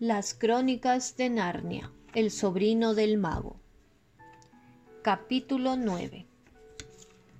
Las 0.00 0.32
crónicas 0.32 1.18
de 1.18 1.28
Narnia, 1.28 1.92
el 2.14 2.30
sobrino 2.30 2.94
del 2.94 3.18
mago. 3.18 3.60
Capítulo 5.02 5.76
9. 5.76 6.26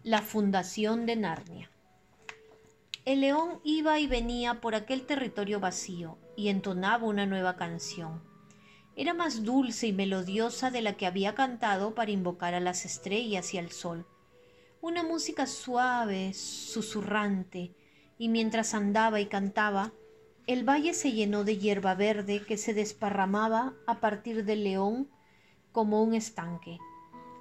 La 0.04 0.20
fundación 0.20 1.06
de 1.06 1.16
Narnia. 1.16 1.70
El 3.06 3.22
león 3.22 3.60
iba 3.64 3.98
y 3.98 4.06
venía 4.06 4.60
por 4.60 4.74
aquel 4.74 5.06
territorio 5.06 5.58
vacío 5.58 6.18
y 6.36 6.50
entonaba 6.50 7.06
una 7.06 7.24
nueva 7.24 7.56
canción. 7.56 8.22
Era 8.94 9.14
más 9.14 9.42
dulce 9.42 9.86
y 9.86 9.94
melodiosa 9.94 10.70
de 10.70 10.82
la 10.82 10.98
que 10.98 11.06
había 11.06 11.34
cantado 11.34 11.94
para 11.94 12.10
invocar 12.10 12.52
a 12.52 12.60
las 12.60 12.84
estrellas 12.84 13.54
y 13.54 13.56
al 13.56 13.70
sol. 13.70 14.06
Una 14.82 15.02
música 15.02 15.46
suave, 15.46 16.34
susurrante, 16.34 17.74
y 18.18 18.28
mientras 18.28 18.74
andaba 18.74 19.18
y 19.18 19.28
cantaba, 19.28 19.94
el 20.46 20.68
valle 20.68 20.94
se 20.94 21.12
llenó 21.12 21.44
de 21.44 21.58
hierba 21.58 21.94
verde 21.94 22.44
que 22.44 22.56
se 22.56 22.74
desparramaba 22.74 23.74
a 23.86 24.00
partir 24.00 24.44
del 24.44 24.64
león 24.64 25.08
como 25.72 26.02
un 26.02 26.14
estanque. 26.14 26.78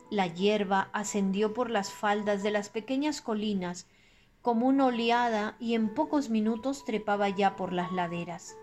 La 0.09 0.27
hierba 0.27 0.89
ascendió 0.93 1.53
por 1.53 1.69
las 1.69 1.91
faldas 1.91 2.43
de 2.43 2.51
las 2.51 2.69
pequeñas 2.69 3.21
colinas 3.21 3.87
como 4.41 4.67
una 4.67 4.85
oleada 4.85 5.55
y 5.59 5.75
en 5.75 5.93
pocos 5.93 6.29
minutos 6.29 6.85
trepaba 6.85 7.29
ya 7.29 7.55
por 7.55 7.73
las 7.73 7.91
laderas 7.91 8.55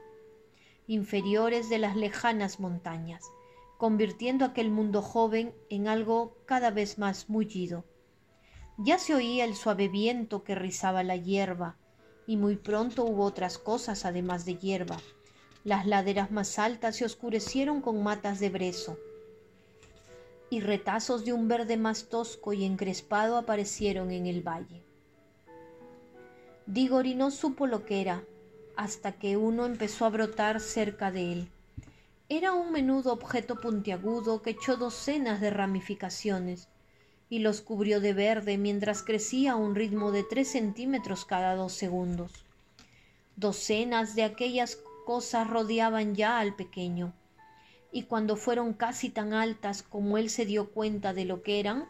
inferiores 0.87 1.69
de 1.69 1.79
las 1.79 1.97
lejanas 1.97 2.61
montañas, 2.61 3.25
convirtiendo 3.77 4.45
aquel 4.45 4.71
mundo 4.71 5.03
joven 5.03 5.55
en 5.69 5.89
algo 5.89 6.37
cada 6.47 6.71
vez 6.71 6.99
más 6.99 7.29
mullido. 7.29 7.85
Ya 8.79 8.99
se 8.99 9.15
oía 9.15 9.45
el 9.45 9.55
suave 9.55 9.89
viento 9.89 10.45
que 10.45 10.55
rizaba 10.55 11.03
la 11.03 11.17
hierba, 11.17 11.77
y 12.27 12.37
muy 12.37 12.57
pronto 12.57 13.05
hubo 13.05 13.25
otras 13.25 13.59
cosas 13.59 14.05
además 14.05 14.45
de 14.45 14.57
hierba. 14.57 14.99
Las 15.65 15.87
laderas 15.87 16.31
más 16.31 16.59
altas 16.59 16.97
se 16.97 17.05
oscurecieron 17.05 17.81
con 17.81 18.03
matas 18.03 18.41
de 18.41 18.51
brezo, 18.51 18.99
y 20.51 20.61
retazos 20.61 21.25
de 21.25 21.33
un 21.33 21.49
verde 21.49 21.77
más 21.77 22.09
tosco 22.09 22.53
y 22.53 22.65
encrespado 22.65 23.37
aparecieron 23.37 24.11
en 24.11 24.27
el 24.27 24.47
valle. 24.47 24.83
Digori 26.67 27.15
no 27.15 27.31
supo 27.31 27.67
lo 27.67 27.85
que 27.85 28.01
era, 28.01 28.23
hasta 28.77 29.13
que 29.13 29.37
uno 29.37 29.67
empezó 29.67 30.05
a 30.05 30.11
brotar 30.11 30.61
cerca 30.61 31.11
de 31.11 31.33
él. 31.33 31.49
Era 32.29 32.53
un 32.53 32.73
menudo 32.73 33.13
objeto 33.13 33.57
puntiagudo 33.57 34.43
que 34.43 34.51
echó 34.51 34.77
docenas 34.77 35.41
de 35.41 35.51
ramificaciones 35.51 36.69
y 37.29 37.41
los 37.41 37.61
cubrió 37.61 38.01
de 38.01 38.13
verde 38.13 38.59
mientras 38.59 39.03
crecía 39.03 39.53
a 39.53 39.57
un 39.57 39.75
ritmo 39.75 40.13
de 40.13 40.23
tres 40.23 40.49
centímetros 40.49 41.25
cada 41.25 41.55
dos 41.57 41.73
segundos. 41.73 42.33
Docenas 43.37 44.15
de 44.15 44.25
aquellas 44.25 44.79
cosas 45.05 45.49
rodeaban 45.49 46.15
ya 46.15 46.39
al 46.39 46.55
pequeño, 46.55 47.13
y 47.93 48.05
cuando 48.05 48.37
fueron 48.37 48.73
casi 48.73 49.11
tan 49.11 49.33
altas 49.33 49.83
como 49.83 50.19
él 50.19 50.31
se 50.31 50.47
dio 50.47 50.71
cuenta 50.71 51.13
de 51.13 51.25
lo 51.25 51.43
que 51.43 51.61
eran, 51.61 51.89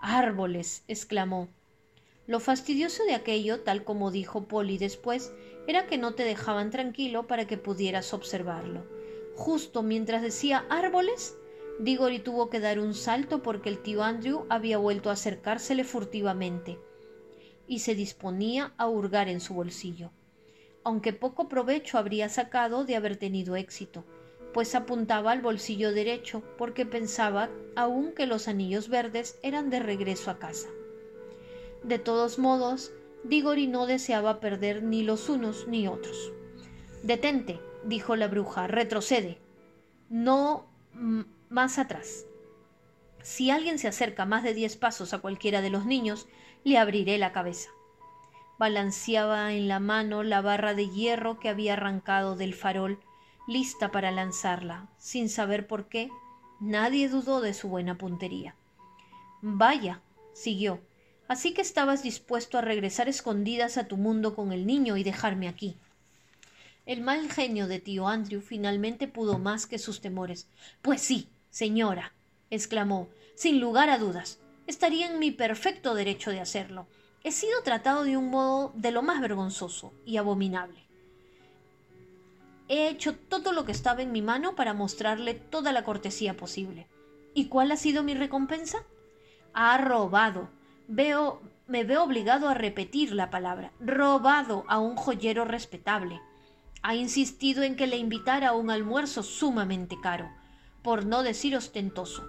árboles, 0.00 0.82
exclamó. 0.88 1.48
Lo 2.26 2.40
fastidioso 2.40 3.04
de 3.04 3.14
aquello, 3.14 3.60
tal 3.60 3.84
como 3.84 4.10
dijo 4.10 4.44
Polly 4.44 4.76
después, 4.76 5.32
era 5.66 5.86
que 5.86 5.96
no 5.96 6.12
te 6.12 6.24
dejaban 6.24 6.70
tranquilo 6.70 7.26
para 7.26 7.46
que 7.46 7.56
pudieras 7.56 8.12
observarlo. 8.12 8.86
Justo 9.34 9.82
mientras 9.82 10.20
decía 10.20 10.66
árboles, 10.68 11.37
Diggory 11.78 12.18
tuvo 12.18 12.50
que 12.50 12.58
dar 12.58 12.80
un 12.80 12.92
salto 12.92 13.42
porque 13.42 13.68
el 13.68 13.78
tío 13.78 14.02
Andrew 14.02 14.46
había 14.48 14.78
vuelto 14.78 15.10
a 15.10 15.12
acercársele 15.12 15.84
furtivamente 15.84 16.78
y 17.68 17.80
se 17.80 17.94
disponía 17.94 18.72
a 18.78 18.88
hurgar 18.88 19.28
en 19.28 19.40
su 19.40 19.54
bolsillo, 19.54 20.10
aunque 20.82 21.12
poco 21.12 21.48
provecho 21.48 21.98
habría 21.98 22.28
sacado 22.28 22.84
de 22.84 22.96
haber 22.96 23.16
tenido 23.16 23.54
éxito, 23.54 24.04
pues 24.52 24.74
apuntaba 24.74 25.30
al 25.30 25.40
bolsillo 25.40 25.92
derecho 25.92 26.42
porque 26.56 26.84
pensaba 26.84 27.50
aún 27.76 28.12
que 28.12 28.26
los 28.26 28.48
anillos 28.48 28.88
verdes 28.88 29.38
eran 29.42 29.70
de 29.70 29.78
regreso 29.78 30.30
a 30.30 30.38
casa. 30.38 30.68
De 31.84 31.98
todos 32.00 32.38
modos, 32.38 32.90
Diggory 33.22 33.68
no 33.68 33.86
deseaba 33.86 34.40
perder 34.40 34.82
ni 34.82 35.04
los 35.04 35.28
unos 35.28 35.68
ni 35.68 35.86
otros. 35.86 36.32
Detente, 37.02 37.60
dijo 37.84 38.16
la 38.16 38.26
bruja, 38.26 38.66
retrocede. 38.66 39.38
No 40.08 40.66
más 41.50 41.78
atrás. 41.78 42.26
Si 43.22 43.50
alguien 43.50 43.78
se 43.78 43.88
acerca 43.88 44.24
más 44.24 44.42
de 44.42 44.54
diez 44.54 44.76
pasos 44.76 45.12
a 45.12 45.18
cualquiera 45.18 45.60
de 45.60 45.70
los 45.70 45.86
niños, 45.86 46.28
le 46.64 46.78
abriré 46.78 47.18
la 47.18 47.32
cabeza. 47.32 47.70
Balanceaba 48.58 49.52
en 49.52 49.68
la 49.68 49.80
mano 49.80 50.22
la 50.22 50.40
barra 50.40 50.74
de 50.74 50.88
hierro 50.88 51.38
que 51.38 51.48
había 51.48 51.74
arrancado 51.74 52.36
del 52.36 52.54
farol, 52.54 52.98
lista 53.46 53.90
para 53.90 54.10
lanzarla. 54.10 54.88
Sin 54.98 55.28
saber 55.28 55.66
por 55.66 55.88
qué, 55.88 56.10
nadie 56.60 57.08
dudó 57.08 57.40
de 57.40 57.54
su 57.54 57.68
buena 57.68 57.96
puntería. 57.96 58.54
Vaya, 59.40 60.00
siguió, 60.32 60.80
así 61.28 61.54
que 61.54 61.62
estabas 61.62 62.02
dispuesto 62.02 62.58
a 62.58 62.62
regresar 62.62 63.08
escondidas 63.08 63.78
a 63.78 63.86
tu 63.86 63.96
mundo 63.96 64.34
con 64.34 64.52
el 64.52 64.66
niño 64.66 64.96
y 64.96 65.04
dejarme 65.04 65.48
aquí. 65.48 65.76
El 66.86 67.02
mal 67.02 67.30
genio 67.30 67.68
de 67.68 67.80
tío 67.80 68.08
Andrew 68.08 68.40
finalmente 68.40 69.08
pudo 69.08 69.38
más 69.38 69.66
que 69.66 69.78
sus 69.78 70.00
temores. 70.00 70.48
Pues 70.80 71.02
sí, 71.02 71.28
señora, 71.50 72.12
exclamó, 72.50 73.08
sin 73.34 73.60
lugar 73.60 73.90
a 73.90 73.98
dudas. 73.98 74.38
Estaría 74.66 75.10
en 75.10 75.18
mi 75.18 75.30
perfecto 75.30 75.94
derecho 75.94 76.30
de 76.30 76.40
hacerlo. 76.40 76.86
He 77.24 77.32
sido 77.32 77.62
tratado 77.62 78.04
de 78.04 78.16
un 78.16 78.30
modo 78.30 78.72
de 78.74 78.90
lo 78.90 79.02
más 79.02 79.20
vergonzoso 79.20 79.92
y 80.04 80.16
abominable. 80.16 80.86
He 82.68 82.88
hecho 82.88 83.16
todo 83.16 83.52
lo 83.52 83.64
que 83.64 83.72
estaba 83.72 84.02
en 84.02 84.12
mi 84.12 84.22
mano 84.22 84.54
para 84.54 84.74
mostrarle 84.74 85.34
toda 85.34 85.72
la 85.72 85.84
cortesía 85.84 86.36
posible. 86.36 86.86
¿Y 87.34 87.46
cuál 87.46 87.72
ha 87.72 87.76
sido 87.76 88.02
mi 88.02 88.14
recompensa? 88.14 88.84
Ha 89.54 89.78
robado. 89.78 90.50
Veo, 90.86 91.40
me 91.66 91.84
veo 91.84 92.02
obligado 92.02 92.48
a 92.48 92.54
repetir 92.54 93.12
la 93.12 93.30
palabra. 93.30 93.72
Robado 93.80 94.64
a 94.68 94.78
un 94.78 94.96
joyero 94.96 95.44
respetable 95.44 96.20
ha 96.82 96.94
insistido 96.94 97.62
en 97.62 97.76
que 97.76 97.86
le 97.86 97.96
invitara 97.96 98.48
a 98.48 98.54
un 98.54 98.70
almuerzo 98.70 99.22
sumamente 99.22 99.96
caro, 100.00 100.30
por 100.88 101.04
no 101.04 101.22
decir 101.22 101.54
ostentoso, 101.54 102.26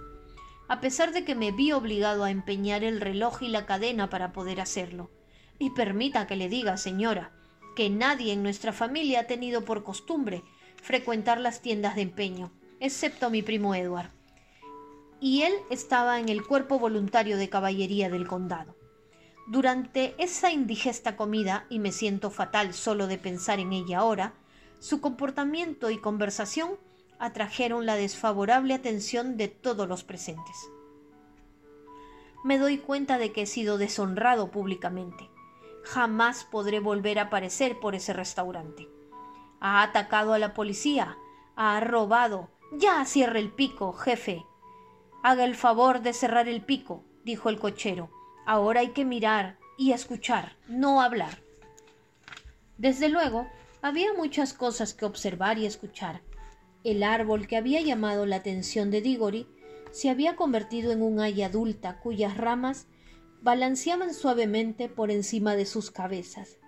a 0.68 0.82
pesar 0.82 1.14
de 1.14 1.24
que 1.24 1.34
me 1.34 1.50
vi 1.50 1.72
obligado 1.72 2.24
a 2.24 2.30
empeñar 2.30 2.84
el 2.84 3.00
reloj 3.00 3.42
y 3.42 3.48
la 3.48 3.64
cadena 3.64 4.10
para 4.10 4.34
poder 4.34 4.60
hacerlo. 4.60 5.10
Y 5.58 5.70
permita 5.70 6.26
que 6.26 6.36
le 6.36 6.50
diga, 6.50 6.76
señora, 6.76 7.32
que 7.74 7.88
nadie 7.88 8.34
en 8.34 8.42
nuestra 8.42 8.74
familia 8.74 9.20
ha 9.20 9.26
tenido 9.26 9.64
por 9.64 9.82
costumbre 9.82 10.42
frecuentar 10.76 11.40
las 11.40 11.62
tiendas 11.62 11.96
de 11.96 12.02
empeño, 12.02 12.52
excepto 12.80 13.30
mi 13.30 13.40
primo 13.40 13.74
Edward. 13.74 14.10
Y 15.22 15.40
él 15.40 15.54
estaba 15.70 16.20
en 16.20 16.28
el 16.28 16.46
cuerpo 16.46 16.78
voluntario 16.78 17.38
de 17.38 17.48
caballería 17.48 18.10
del 18.10 18.26
condado. 18.26 18.76
Durante 19.48 20.14
esa 20.18 20.52
indigesta 20.52 21.16
comida, 21.16 21.64
y 21.70 21.78
me 21.78 21.92
siento 21.92 22.30
fatal 22.30 22.74
solo 22.74 23.06
de 23.06 23.16
pensar 23.16 23.58
en 23.58 23.72
ella 23.72 24.00
ahora, 24.00 24.34
su 24.80 25.00
comportamiento 25.00 25.88
y 25.88 25.96
conversación 25.96 26.72
atrajeron 27.20 27.86
la 27.86 27.94
desfavorable 27.94 28.74
atención 28.74 29.36
de 29.36 29.48
todos 29.48 29.86
los 29.86 30.02
presentes. 30.02 30.56
Me 32.42 32.58
doy 32.58 32.78
cuenta 32.78 33.18
de 33.18 33.32
que 33.32 33.42
he 33.42 33.46
sido 33.46 33.76
deshonrado 33.76 34.50
públicamente. 34.50 35.28
Jamás 35.84 36.44
podré 36.44 36.80
volver 36.80 37.18
a 37.18 37.24
aparecer 37.24 37.78
por 37.78 37.94
ese 37.94 38.14
restaurante. 38.14 38.88
Ha 39.60 39.82
atacado 39.82 40.32
a 40.32 40.38
la 40.38 40.54
policía, 40.54 41.18
ha 41.56 41.78
robado. 41.80 42.48
Ya 42.72 43.04
cierre 43.04 43.40
el 43.40 43.50
pico, 43.50 43.92
jefe. 43.92 44.46
Haga 45.22 45.44
el 45.44 45.54
favor 45.54 46.00
de 46.00 46.14
cerrar 46.14 46.48
el 46.48 46.64
pico, 46.64 47.04
dijo 47.24 47.50
el 47.50 47.58
cochero. 47.58 48.10
Ahora 48.46 48.80
hay 48.80 48.92
que 48.92 49.04
mirar 49.04 49.58
y 49.76 49.92
escuchar, 49.92 50.56
no 50.66 51.02
hablar. 51.02 51.42
Desde 52.78 53.10
luego, 53.10 53.46
había 53.82 54.14
muchas 54.14 54.54
cosas 54.54 54.94
que 54.94 55.04
observar 55.04 55.58
y 55.58 55.66
escuchar. 55.66 56.22
El 56.84 57.02
árbol 57.02 57.46
que 57.46 57.56
había 57.56 57.80
llamado 57.80 58.26
la 58.26 58.36
atención 58.36 58.90
de 58.90 59.00
Diggory 59.00 59.46
se 59.90 60.08
había 60.08 60.36
convertido 60.36 60.92
en 60.92 61.02
un 61.02 61.20
haya 61.20 61.46
adulta 61.46 62.00
cuyas 62.00 62.36
ramas 62.36 62.86
balanceaban 63.42 64.14
suavemente 64.14 64.88
por 64.88 65.10
encima 65.10 65.56
de 65.56 65.66
sus 65.66 65.90
cabezas. 65.90 66.58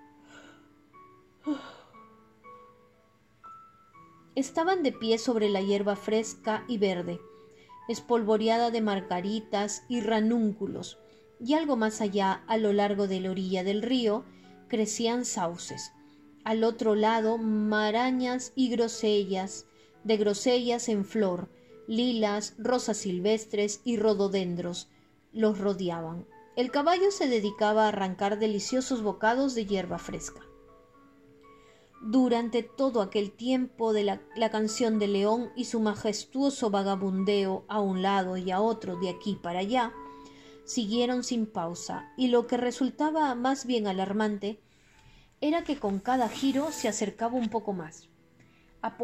Estaban 4.34 4.82
de 4.82 4.92
pie 4.92 5.18
sobre 5.18 5.48
la 5.48 5.60
hierba 5.60 5.96
fresca 5.96 6.64
y 6.66 6.78
verde, 6.78 7.20
espolvoreada 7.88 8.70
de 8.70 8.80
margaritas 8.80 9.84
y 9.88 10.00
ranúnculos, 10.00 10.98
y 11.38 11.54
algo 11.54 11.76
más 11.76 12.00
allá, 12.00 12.44
a 12.46 12.56
lo 12.56 12.72
largo 12.72 13.08
de 13.08 13.20
la 13.20 13.30
orilla 13.30 13.64
del 13.64 13.82
río, 13.82 14.24
crecían 14.68 15.24
sauces 15.24 15.92
al 16.44 16.64
otro 16.64 16.94
lado 16.94 17.38
marañas 17.38 18.52
y 18.54 18.68
grosellas, 18.70 19.66
de 20.04 20.16
grosellas 20.16 20.88
en 20.88 21.04
flor, 21.04 21.48
lilas, 21.86 22.54
rosas 22.58 22.98
silvestres 22.98 23.80
y 23.84 23.96
rododendros 23.96 24.88
los 25.32 25.58
rodeaban. 25.58 26.26
El 26.56 26.70
caballo 26.70 27.10
se 27.10 27.28
dedicaba 27.28 27.84
a 27.84 27.88
arrancar 27.88 28.38
deliciosos 28.38 29.02
bocados 29.02 29.54
de 29.54 29.66
hierba 29.66 29.98
fresca. 29.98 30.42
durante 32.04 32.64
todo 32.64 33.00
aquel 33.00 33.30
tiempo 33.30 33.92
de 33.92 34.02
la, 34.02 34.50
canción 34.50 34.98
de 34.98 35.06
León 35.06 35.52
y 35.54 35.66
su 35.66 35.78
majestuoso 35.78 36.68
vagabundeo 36.68 37.64
a 37.68 37.80
un 37.80 38.02
lado 38.02 38.36
y 38.36 38.50
a 38.50 38.60
otro 38.60 38.98
de 38.98 39.08
aquí 39.08 39.38
para 39.40 39.60
allá, 39.60 39.92
siguieron 40.64 41.22
sin 41.22 41.46
pausa, 41.46 42.12
y 42.16 42.26
lo 42.26 42.48
que 42.48 42.56
resultaba 42.56 43.32
más 43.36 43.66
bien 43.66 43.86
alarmante 43.86 44.58
era 45.40 45.62
que 45.62 45.78
con 45.78 46.00
cada 46.00 46.28
giro 46.28 46.72
se 46.72 46.88
acercaba 46.88 47.34
un 47.34 47.48
poco 47.48 47.72
más. 47.72 48.08
A 48.80 48.98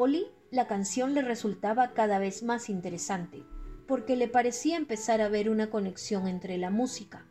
la 0.50 0.66
canción 0.66 1.14
le 1.14 1.22
resultaba 1.22 1.92
cada 1.92 2.18
vez 2.18 2.42
más 2.42 2.70
interesante, 2.70 3.44
porque 3.86 4.16
le 4.16 4.28
parecía 4.28 4.76
empezar 4.76 5.20
a 5.20 5.28
ver 5.28 5.50
una 5.50 5.70
conexión 5.70 6.26
entre 6.26 6.56
la 6.56 6.70
música 6.70 7.26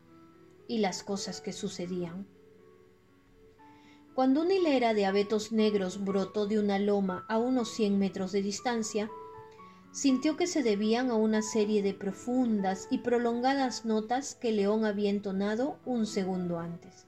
y 0.68 0.80
las 0.80 1.04
cosas 1.04 1.42
que 1.42 1.54
sucedían. 1.54 2.28
Cuando 4.14 4.42
una 4.42 4.54
hilera 4.54 4.94
de 4.94 5.06
abetos 5.06 5.52
negros 5.52 6.04
brotó 6.04 6.48
de 6.48 6.60
una 6.60 6.80
loma 6.80 7.26
a 7.28 7.38
unos 7.38 7.70
cien 7.70 8.00
metros 8.00 8.32
de 8.32 8.42
distancia, 8.42 9.10
sintió 9.92 10.38
que 10.38 10.48
se 10.48 10.64
debían 10.64 11.10
a 11.10 11.16
una 11.16 11.42
serie 11.42 11.82
de 11.82 11.94
profundas 11.94 12.88
y 12.92 13.00
prolongadas 13.00 13.86
notas 13.86 14.36
que 14.36 14.52
León 14.52 14.86
había 14.86 15.10
entonado 15.10 15.80
un 15.86 16.06
segundo 16.06 16.60
antes. 16.60 17.08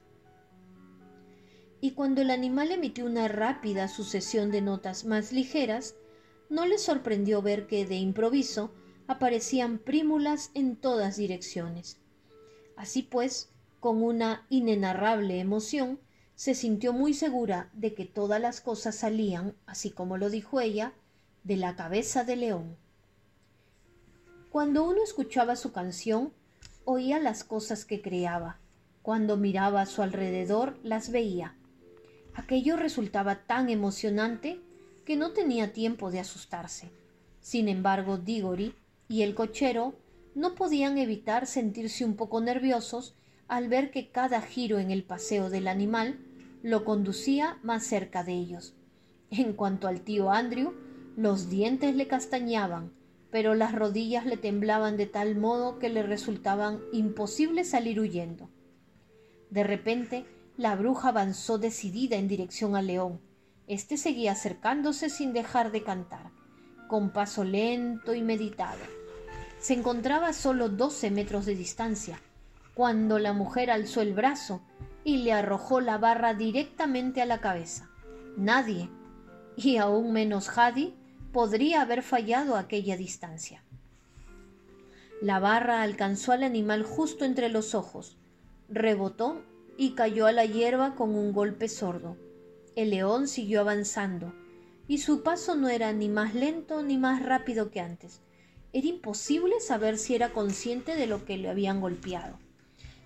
Y 1.81 1.91
cuando 1.91 2.21
el 2.21 2.29
animal 2.29 2.71
emitió 2.71 3.05
una 3.05 3.27
rápida 3.27 3.87
sucesión 3.87 4.51
de 4.51 4.61
notas 4.61 5.05
más 5.05 5.31
ligeras, 5.31 5.95
no 6.49 6.65
le 6.65 6.77
sorprendió 6.77 7.41
ver 7.41 7.67
que 7.67 7.85
de 7.85 7.95
improviso 7.95 8.71
aparecían 9.07 9.79
prímulas 9.79 10.51
en 10.53 10.75
todas 10.75 11.17
direcciones. 11.17 11.99
Así 12.75 13.03
pues, 13.03 13.49
con 13.79 14.03
una 14.03 14.45
inenarrable 14.49 15.39
emoción, 15.39 15.99
se 16.35 16.55
sintió 16.55 16.93
muy 16.93 17.13
segura 17.13 17.69
de 17.73 17.93
que 17.93 18.05
todas 18.05 18.41
las 18.41 18.61
cosas 18.61 18.95
salían, 18.95 19.55
así 19.65 19.91
como 19.91 20.17
lo 20.17 20.29
dijo 20.29 20.59
ella, 20.59 20.93
de 21.43 21.57
la 21.57 21.75
cabeza 21.75 22.23
de 22.23 22.35
león. 22.35 22.77
Cuando 24.49 24.83
uno 24.83 25.03
escuchaba 25.03 25.55
su 25.55 25.71
canción, 25.71 26.33
oía 26.85 27.19
las 27.19 27.43
cosas 27.43 27.85
que 27.85 28.01
creaba. 28.01 28.57
Cuando 29.01 29.37
miraba 29.37 29.81
a 29.81 29.85
su 29.85 30.01
alrededor, 30.01 30.77
las 30.83 31.11
veía. 31.11 31.55
Aquello 32.33 32.77
resultaba 32.77 33.45
tan 33.45 33.69
emocionante 33.69 34.61
que 35.09 35.15
no 35.15 35.31
tenía 35.31 35.73
tiempo 35.73 36.11
de 36.11 36.19
asustarse. 36.19 36.91
Sin 37.41 37.67
embargo, 37.67 38.19
Diggory 38.19 38.75
y 39.07 39.23
el 39.23 39.33
cochero 39.33 39.95
no 40.35 40.53
podían 40.53 40.99
evitar 40.99 41.47
sentirse 41.47 42.05
un 42.05 42.15
poco 42.15 42.41
nerviosos 42.41 43.15
al 43.47 43.69
ver 43.69 43.89
que 43.89 44.11
cada 44.11 44.39
giro 44.39 44.77
en 44.77 44.91
el 44.91 45.03
paseo 45.03 45.49
del 45.49 45.67
animal 45.67 46.19
lo 46.61 46.85
conducía 46.85 47.57
más 47.63 47.87
cerca 47.87 48.23
de 48.23 48.33
ellos. 48.33 48.75
En 49.31 49.53
cuanto 49.53 49.87
al 49.87 50.01
tío 50.01 50.29
Andrew, 50.29 50.75
los 51.17 51.49
dientes 51.49 51.95
le 51.95 52.07
castañaban, 52.07 52.93
pero 53.31 53.55
las 53.55 53.73
rodillas 53.73 54.27
le 54.27 54.37
temblaban 54.37 54.95
de 54.95 55.07
tal 55.07 55.35
modo 55.35 55.79
que 55.79 55.89
le 55.89 56.03
resultaban 56.03 56.81
imposible 56.93 57.63
salir 57.63 57.99
huyendo. 57.99 58.47
De 59.49 59.63
repente, 59.63 60.27
la 60.55 60.75
bruja 60.75 61.09
avanzó 61.09 61.57
decidida 61.57 62.17
en 62.17 62.27
dirección 62.27 62.75
al 62.75 62.85
león. 62.85 63.27
Este 63.69 63.97
seguía 63.97 64.31
acercándose 64.31 65.11
sin 65.11 65.31
dejar 65.31 65.71
de 65.71 65.83
cantar, 65.83 66.31
con 66.87 67.11
paso 67.11 67.43
lento 67.43 68.15
y 68.15 68.23
meditado. 68.23 68.79
Se 69.59 69.75
encontraba 69.75 70.29
a 70.29 70.33
solo 70.33 70.69
doce 70.69 71.11
metros 71.11 71.45
de 71.45 71.53
distancia, 71.53 72.19
cuando 72.73 73.19
la 73.19 73.31
mujer 73.31 73.69
alzó 73.69 74.01
el 74.01 74.15
brazo 74.15 74.63
y 75.03 75.17
le 75.17 75.33
arrojó 75.33 75.81
la 75.81 75.99
barra 75.99 76.33
directamente 76.33 77.21
a 77.21 77.27
la 77.27 77.41
cabeza. 77.41 77.91
Nadie, 78.37 78.89
y 79.55 79.77
aún 79.77 80.13
menos 80.13 80.49
Hadi, 80.57 80.95
podría 81.31 81.83
haber 81.83 82.01
fallado 82.01 82.55
a 82.55 82.61
aquella 82.61 82.97
distancia. 82.97 83.63
La 85.21 85.37
barra 85.39 85.83
alcanzó 85.83 86.31
al 86.31 86.41
animal 86.41 86.83
justo 86.83 87.23
entre 87.23 87.49
los 87.49 87.75
ojos, 87.75 88.17
rebotó 88.67 89.43
y 89.77 89.91
cayó 89.91 90.25
a 90.25 90.31
la 90.31 90.45
hierba 90.45 90.95
con 90.95 91.13
un 91.13 91.33
golpe 91.33 91.67
sordo. 91.67 92.17
El 92.79 92.91
león 92.91 93.27
siguió 93.27 93.59
avanzando, 93.59 94.33
y 94.87 94.99
su 94.99 95.21
paso 95.21 95.55
no 95.55 95.67
era 95.67 95.91
ni 95.91 96.07
más 96.07 96.33
lento 96.33 96.81
ni 96.81 96.97
más 96.97 97.21
rápido 97.21 97.71
que 97.71 97.81
antes. 97.81 98.21
Era 98.71 98.87
imposible 98.87 99.59
saber 99.59 99.97
si 99.97 100.15
era 100.15 100.31
consciente 100.31 100.95
de 100.95 101.05
lo 101.05 101.25
que 101.25 101.37
le 101.37 101.49
habían 101.49 101.81
golpeado. 101.81 102.39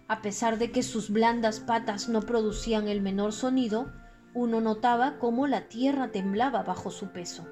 A 0.08 0.22
pesar 0.22 0.60
de 0.60 0.72
que 0.72 0.84
sus 0.84 1.10
blandas 1.10 1.60
patas 1.60 2.08
no 2.08 2.22
producían 2.22 2.88
el 2.88 3.02
menor 3.02 3.34
sonido, 3.34 3.92
uno 4.36 4.62
notaba 4.62 5.18
cómo 5.18 5.48
la 5.48 5.68
tierra 5.70 6.12
temblaba 6.12 6.62
bajo 6.62 6.92
su 6.92 7.08
peso. 7.08 7.48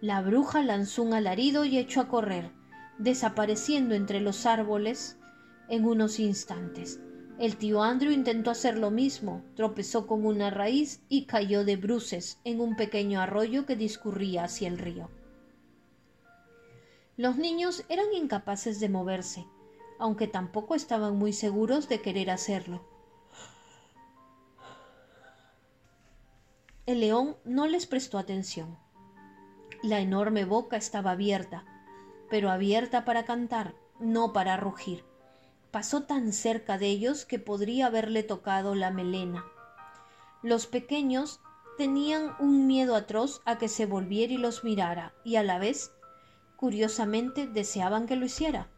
La 0.00 0.22
bruja 0.22 0.62
lanzó 0.62 1.02
un 1.02 1.12
alarido 1.12 1.64
y 1.64 1.76
echó 1.76 2.02
a 2.02 2.06
correr, 2.06 2.52
desapareciendo 2.98 3.96
entre 3.96 4.20
los 4.20 4.46
árboles 4.46 5.18
en 5.68 5.86
unos 5.86 6.20
instantes. 6.20 7.00
El 7.38 7.58
tío 7.58 7.82
Andrew 7.82 8.12
intentó 8.12 8.50
hacer 8.50 8.78
lo 8.78 8.90
mismo, 8.90 9.42
tropezó 9.54 10.06
con 10.06 10.24
una 10.24 10.48
raíz 10.48 11.02
y 11.10 11.26
cayó 11.26 11.64
de 11.64 11.76
bruces 11.76 12.40
en 12.44 12.62
un 12.62 12.76
pequeño 12.76 13.20
arroyo 13.20 13.66
que 13.66 13.76
discurría 13.76 14.44
hacia 14.44 14.68
el 14.68 14.78
río. 14.78 15.10
Los 17.18 17.36
niños 17.36 17.84
eran 17.90 18.12
incapaces 18.14 18.80
de 18.80 18.88
moverse, 18.88 19.46
aunque 19.98 20.28
tampoco 20.28 20.74
estaban 20.74 21.16
muy 21.16 21.32
seguros 21.32 21.88
de 21.88 22.00
querer 22.00 22.30
hacerlo. 22.30 22.86
El 26.86 27.00
león 27.00 27.36
no 27.44 27.66
les 27.66 27.86
prestó 27.86 28.18
atención. 28.18 28.78
La 29.82 30.00
enorme 30.00 30.44
boca 30.44 30.76
estaba 30.76 31.12
abierta, 31.12 31.64
pero 32.30 32.50
abierta 32.50 33.04
para 33.04 33.24
cantar, 33.24 33.74
no 33.98 34.32
para 34.32 34.56
rugir. 34.56 35.04
Pasó 35.76 36.04
tan 36.04 36.32
cerca 36.32 36.78
de 36.78 36.86
ellos 36.86 37.26
que 37.26 37.38
podría 37.38 37.88
haberle 37.88 38.22
tocado 38.22 38.74
la 38.74 38.90
melena. 38.90 39.44
Los 40.42 40.66
pequeños 40.66 41.40
tenían 41.76 42.34
un 42.38 42.66
miedo 42.66 42.96
atroz 42.96 43.42
a 43.44 43.58
que 43.58 43.68
se 43.68 43.84
volviera 43.84 44.32
y 44.32 44.38
los 44.38 44.64
mirara, 44.64 45.12
y 45.22 45.36
a 45.36 45.42
la 45.42 45.58
vez, 45.58 45.90
curiosamente, 46.56 47.46
deseaban 47.46 48.06
que 48.06 48.16
lo 48.16 48.24
hiciera. 48.24 48.70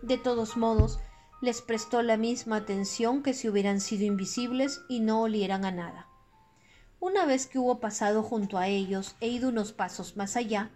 De 0.00 0.16
todos 0.16 0.56
modos, 0.56 0.98
les 1.42 1.60
prestó 1.60 2.00
la 2.00 2.16
misma 2.16 2.56
atención 2.56 3.22
que 3.22 3.34
si 3.34 3.50
hubieran 3.50 3.82
sido 3.82 4.06
invisibles 4.06 4.80
y 4.88 5.00
no 5.00 5.20
olieran 5.20 5.66
a 5.66 5.70
nada. 5.70 6.08
Una 6.98 7.26
vez 7.26 7.46
que 7.46 7.58
hubo 7.58 7.78
pasado 7.78 8.22
junto 8.22 8.56
a 8.56 8.68
ellos 8.68 9.16
e 9.20 9.28
ido 9.28 9.50
unos 9.50 9.72
pasos 9.74 10.16
más 10.16 10.34
allá, 10.34 10.70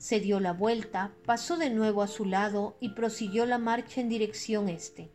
se 0.00 0.18
dio 0.18 0.40
la 0.40 0.54
vuelta, 0.54 1.12
pasó 1.26 1.58
de 1.58 1.68
nuevo 1.68 2.02
a 2.02 2.06
su 2.06 2.24
lado 2.24 2.78
y 2.80 2.94
prosiguió 2.94 3.44
la 3.44 3.58
marcha 3.58 4.00
en 4.00 4.08
dirección 4.08 4.70
este. 4.70 5.12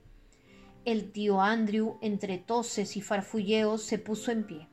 El 0.85 1.11
tío 1.11 1.41
Andrew, 1.41 1.97
entre 2.03 2.37
toses 2.37 2.95
y 2.95 3.01
farfulleos, 3.01 3.81
se 3.81 3.97
puso 3.97 4.31
en 4.31 4.45
pie. 4.45 4.69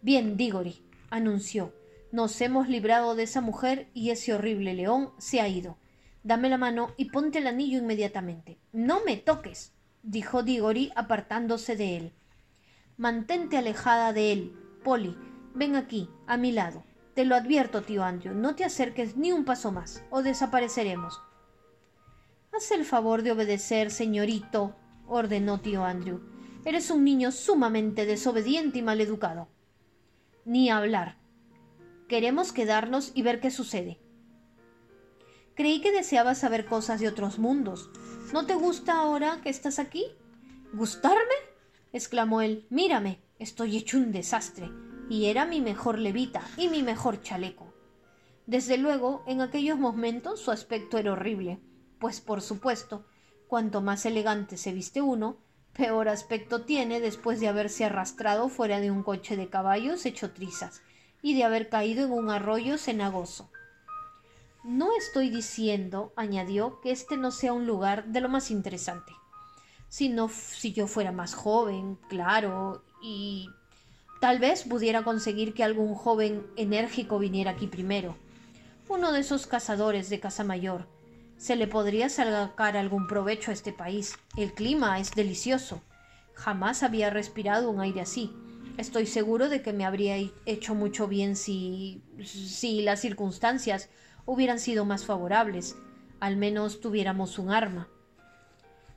Bien, 0.00 0.36
Diggory, 0.36 0.82
anunció, 1.08 1.72
nos 2.10 2.40
hemos 2.40 2.68
librado 2.68 3.14
de 3.14 3.22
esa 3.22 3.40
mujer 3.40 3.88
y 3.94 4.10
ese 4.10 4.34
horrible 4.34 4.74
león 4.74 5.12
se 5.18 5.40
ha 5.40 5.46
ido. 5.46 5.78
Dame 6.24 6.48
la 6.48 6.58
mano 6.58 6.92
y 6.96 7.10
ponte 7.10 7.38
el 7.38 7.46
anillo 7.46 7.78
inmediatamente. 7.78 8.58
No 8.72 9.04
me 9.04 9.16
toques, 9.16 9.72
dijo 10.02 10.42
Diggory 10.42 10.90
apartándose 10.96 11.76
de 11.76 11.96
él. 11.96 12.12
Mantente 12.96 13.56
alejada 13.56 14.12
de 14.12 14.32
él. 14.32 14.56
Polly, 14.82 15.16
ven 15.54 15.76
aquí, 15.76 16.10
a 16.26 16.36
mi 16.36 16.50
lado. 16.50 16.82
Te 17.14 17.26
lo 17.26 17.34
advierto, 17.34 17.82
tío 17.82 18.04
Andrew, 18.04 18.34
no 18.34 18.54
te 18.54 18.64
acerques 18.64 19.16
ni 19.16 19.32
un 19.32 19.44
paso 19.44 19.70
más, 19.70 20.02
o 20.10 20.22
desapareceremos. 20.22 21.20
Haz 22.52 22.70
el 22.70 22.84
favor 22.84 23.22
de 23.22 23.32
obedecer, 23.32 23.90
señorito, 23.90 24.74
ordenó 25.06 25.60
tío 25.60 25.84
Andrew. 25.84 26.20
Eres 26.64 26.90
un 26.90 27.04
niño 27.04 27.32
sumamente 27.32 28.06
desobediente 28.06 28.78
y 28.78 28.82
maleducado. 28.82 29.48
Ni 30.44 30.70
hablar. 30.70 31.18
Queremos 32.08 32.52
quedarnos 32.52 33.12
y 33.14 33.22
ver 33.22 33.40
qué 33.40 33.50
sucede. 33.50 34.00
Creí 35.54 35.80
que 35.80 35.92
deseabas 35.92 36.38
saber 36.38 36.64
cosas 36.66 37.00
de 37.00 37.08
otros 37.08 37.38
mundos. 37.38 37.90
¿No 38.32 38.46
te 38.46 38.54
gusta 38.54 38.98
ahora 38.98 39.40
que 39.42 39.50
estás 39.50 39.78
aquí? 39.78 40.06
¿Gustarme? 40.72 41.34
exclamó 41.92 42.40
él. 42.40 42.66
Mírame, 42.70 43.20
estoy 43.38 43.76
hecho 43.76 43.98
un 43.98 44.12
desastre. 44.12 44.70
Y 45.12 45.26
era 45.26 45.44
mi 45.44 45.60
mejor 45.60 45.98
levita 45.98 46.40
y 46.56 46.70
mi 46.70 46.82
mejor 46.82 47.20
chaleco. 47.20 47.74
Desde 48.46 48.78
luego, 48.78 49.22
en 49.26 49.42
aquellos 49.42 49.78
momentos 49.78 50.40
su 50.40 50.50
aspecto 50.50 50.96
era 50.96 51.12
horrible, 51.12 51.60
pues 51.98 52.22
por 52.22 52.40
supuesto, 52.40 53.04
cuanto 53.46 53.82
más 53.82 54.06
elegante 54.06 54.56
se 54.56 54.72
viste 54.72 55.02
uno, 55.02 55.36
peor 55.74 56.08
aspecto 56.08 56.62
tiene 56.62 56.98
después 56.98 57.40
de 57.40 57.48
haberse 57.48 57.84
arrastrado 57.84 58.48
fuera 58.48 58.80
de 58.80 58.90
un 58.90 59.02
coche 59.02 59.36
de 59.36 59.50
caballos 59.50 60.06
hecho 60.06 60.30
trizas 60.30 60.80
y 61.20 61.34
de 61.34 61.44
haber 61.44 61.68
caído 61.68 62.06
en 62.06 62.12
un 62.12 62.30
arroyo 62.30 62.78
cenagoso. 62.78 63.50
No 64.64 64.96
estoy 64.96 65.28
diciendo, 65.28 66.14
añadió, 66.16 66.80
que 66.80 66.90
este 66.90 67.18
no 67.18 67.32
sea 67.32 67.52
un 67.52 67.66
lugar 67.66 68.06
de 68.06 68.22
lo 68.22 68.30
más 68.30 68.50
interesante. 68.50 69.12
Sino 69.90 70.30
si 70.30 70.72
yo 70.72 70.86
fuera 70.86 71.12
más 71.12 71.34
joven, 71.34 71.98
claro, 72.08 72.82
y... 73.02 73.50
Tal 74.22 74.38
vez 74.38 74.62
pudiera 74.62 75.02
conseguir 75.02 75.52
que 75.52 75.64
algún 75.64 75.96
joven 75.96 76.46
enérgico 76.54 77.18
viniera 77.18 77.50
aquí 77.50 77.66
primero. 77.66 78.14
Uno 78.88 79.10
de 79.10 79.18
esos 79.18 79.48
cazadores 79.48 80.10
de 80.10 80.20
casa 80.20 80.44
mayor. 80.44 80.86
Se 81.38 81.56
le 81.56 81.66
podría 81.66 82.08
sacar 82.08 82.76
algún 82.76 83.08
provecho 83.08 83.50
a 83.50 83.54
este 83.54 83.72
país. 83.72 84.14
El 84.36 84.52
clima 84.54 85.00
es 85.00 85.10
delicioso. 85.10 85.82
Jamás 86.34 86.84
había 86.84 87.10
respirado 87.10 87.68
un 87.68 87.80
aire 87.80 88.00
así. 88.00 88.32
Estoy 88.76 89.06
seguro 89.06 89.48
de 89.48 89.60
que 89.60 89.72
me 89.72 89.84
habría 89.84 90.14
hecho 90.46 90.76
mucho 90.76 91.08
bien 91.08 91.34
si. 91.34 92.00
si 92.22 92.80
las 92.82 93.00
circunstancias 93.00 93.88
hubieran 94.24 94.60
sido 94.60 94.84
más 94.84 95.04
favorables. 95.04 95.74
Al 96.20 96.36
menos 96.36 96.80
tuviéramos 96.80 97.40
un 97.40 97.50
arma. 97.50 97.88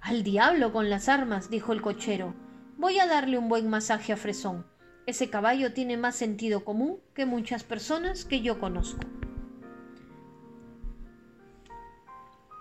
Al 0.01 0.21
diablo 0.21 0.71
con 0.71 0.91
las 0.91 1.09
armas, 1.09 1.49
dijo 1.49 1.73
el 1.73 1.81
cochero. 1.81 2.35
Voy 2.77 2.99
a 2.99 3.07
darle 3.07 3.39
un 3.39 3.49
buen 3.49 3.67
masaje 3.67 4.13
a 4.13 4.17
Fresón. 4.17 4.74
Ese 5.05 5.29
caballo 5.29 5.73
tiene 5.73 5.97
más 5.97 6.15
sentido 6.15 6.65
común 6.65 6.99
que 7.13 7.25
muchas 7.25 7.63
personas 7.63 8.25
que 8.25 8.41
yo 8.41 8.59
conozco. 8.59 9.01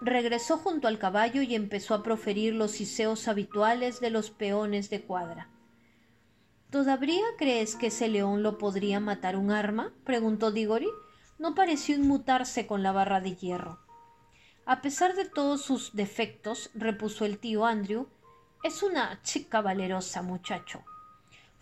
Regresó 0.02 0.58
junto 0.58 0.86
al 0.86 0.98
caballo 0.98 1.40
y 1.40 1.54
empezó 1.54 1.94
a 1.94 2.02
proferir 2.02 2.54
los 2.54 2.72
siseos 2.72 3.26
habituales 3.28 4.00
de 4.00 4.10
los 4.10 4.30
peones 4.30 4.90
de 4.90 5.00
cuadra. 5.00 5.48
¿Todavía 6.68 7.24
crees 7.38 7.76
que 7.76 7.86
ese 7.86 8.08
león 8.08 8.42
lo 8.42 8.58
podría 8.58 9.00
matar 9.00 9.36
un 9.36 9.50
arma? 9.50 9.94
preguntó 10.04 10.50
Digori. 10.50 10.90
No 11.38 11.54
pareció 11.54 11.96
inmutarse 11.96 12.66
con 12.66 12.82
la 12.82 12.92
barra 12.92 13.22
de 13.22 13.36
hierro. 13.36 13.78
A 14.66 14.82
pesar 14.82 15.14
de 15.14 15.24
todos 15.24 15.62
sus 15.62 15.94
defectos, 15.94 16.70
repuso 16.74 17.24
el 17.24 17.38
tío 17.38 17.64
Andrew, 17.64 18.08
es 18.62 18.82
una 18.82 19.22
chica 19.22 19.62
valerosa, 19.62 20.20
muchacho. 20.22 20.84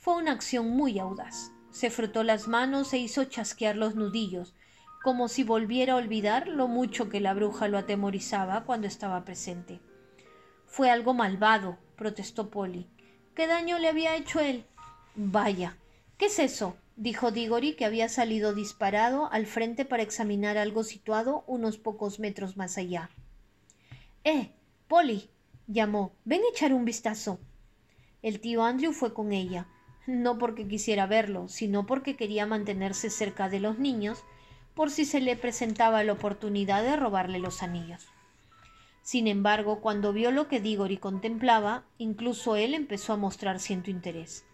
Fue 0.03 0.17
una 0.17 0.33
acción 0.33 0.69
muy 0.69 0.99
audaz. 0.99 1.53
Se 1.71 1.89
frotó 1.89 2.25
las 2.25 2.49
manos 2.49 2.93
e 2.93 2.99
hizo 2.99 3.23
chasquear 3.23 3.77
los 3.77 3.95
nudillos, 3.95 4.53
como 5.01 5.29
si 5.29 5.45
volviera 5.45 5.93
a 5.93 5.97
olvidar 5.97 6.49
lo 6.49 6.67
mucho 6.67 7.09
que 7.09 7.21
la 7.21 7.35
bruja 7.35 7.69
lo 7.69 7.79
atemorizaba 7.79 8.65
cuando 8.65 8.89
estaba 8.89 9.25
presente. 9.25 9.79
Fue 10.67 10.91
algo 10.91 11.15
malvado, 11.15 11.79
protestó 11.95 12.51
Polly. 12.51 12.89
¿Qué 13.37 13.47
daño 13.47 13.79
le 13.79 13.87
había 13.87 14.17
hecho 14.17 14.41
él? 14.41 14.67
Vaya. 15.15 15.79
¿Qué 16.19 16.27
es 16.27 16.41
eso? 16.41 16.77
dijo 16.97 17.31
Diggory, 17.31 17.75
que 17.75 17.85
había 17.85 18.09
salido 18.09 18.57
disparado 18.57 19.31
al 19.31 19.47
frente 19.47 19.85
para 19.85 20.03
examinar 20.03 20.59
algo 20.59 20.83
situado 20.83 21.45
unos 21.47 21.79
pocos 21.79 22.19
metros 22.19 22.57
más 22.57 22.77
allá. 22.77 23.09
Eh. 24.25 24.51
Polly. 24.89 25.31
llamó. 25.69 26.17
Ven 26.25 26.41
a 26.41 26.51
echar 26.51 26.73
un 26.73 26.85
vistazo. 26.85 27.39
El 28.21 28.41
tío 28.41 28.65
Andrew 28.65 28.93
fue 28.93 29.15
con 29.15 29.31
ella 29.31 29.69
no 30.07 30.39
porque 30.39 30.67
quisiera 30.67 31.07
verlo, 31.07 31.49
sino 31.49 31.87
porque 31.87 32.17
quería 32.17 32.47
mantenerse 32.47 33.11
cerca 33.11 33.49
de 33.49 33.61
los 33.61 33.79
niños 33.79 34.25
por 34.75 34.91
si 34.91 35.05
se 35.05 35.21
le 35.21 35.37
presentaba 35.37 36.03
la 36.03 36.13
oportunidad 36.13 36.83
de 36.83 36.97
robarle 36.97 37.39
los 37.39 37.63
anillos. 37.63 38.07
Sin 39.03 39.27
embargo, 39.27 39.81
cuando 39.81 40.13
vio 40.13 40.31
lo 40.31 40.49
que 40.49 40.61
Diggory 40.61 40.97
contemplaba, 40.97 41.85
incluso 41.99 42.57
él 42.57 42.75
empezó 42.75 43.13
a 43.13 43.17
mostrar 43.17 43.59
cierto 43.59 43.91
interés. 43.91 44.45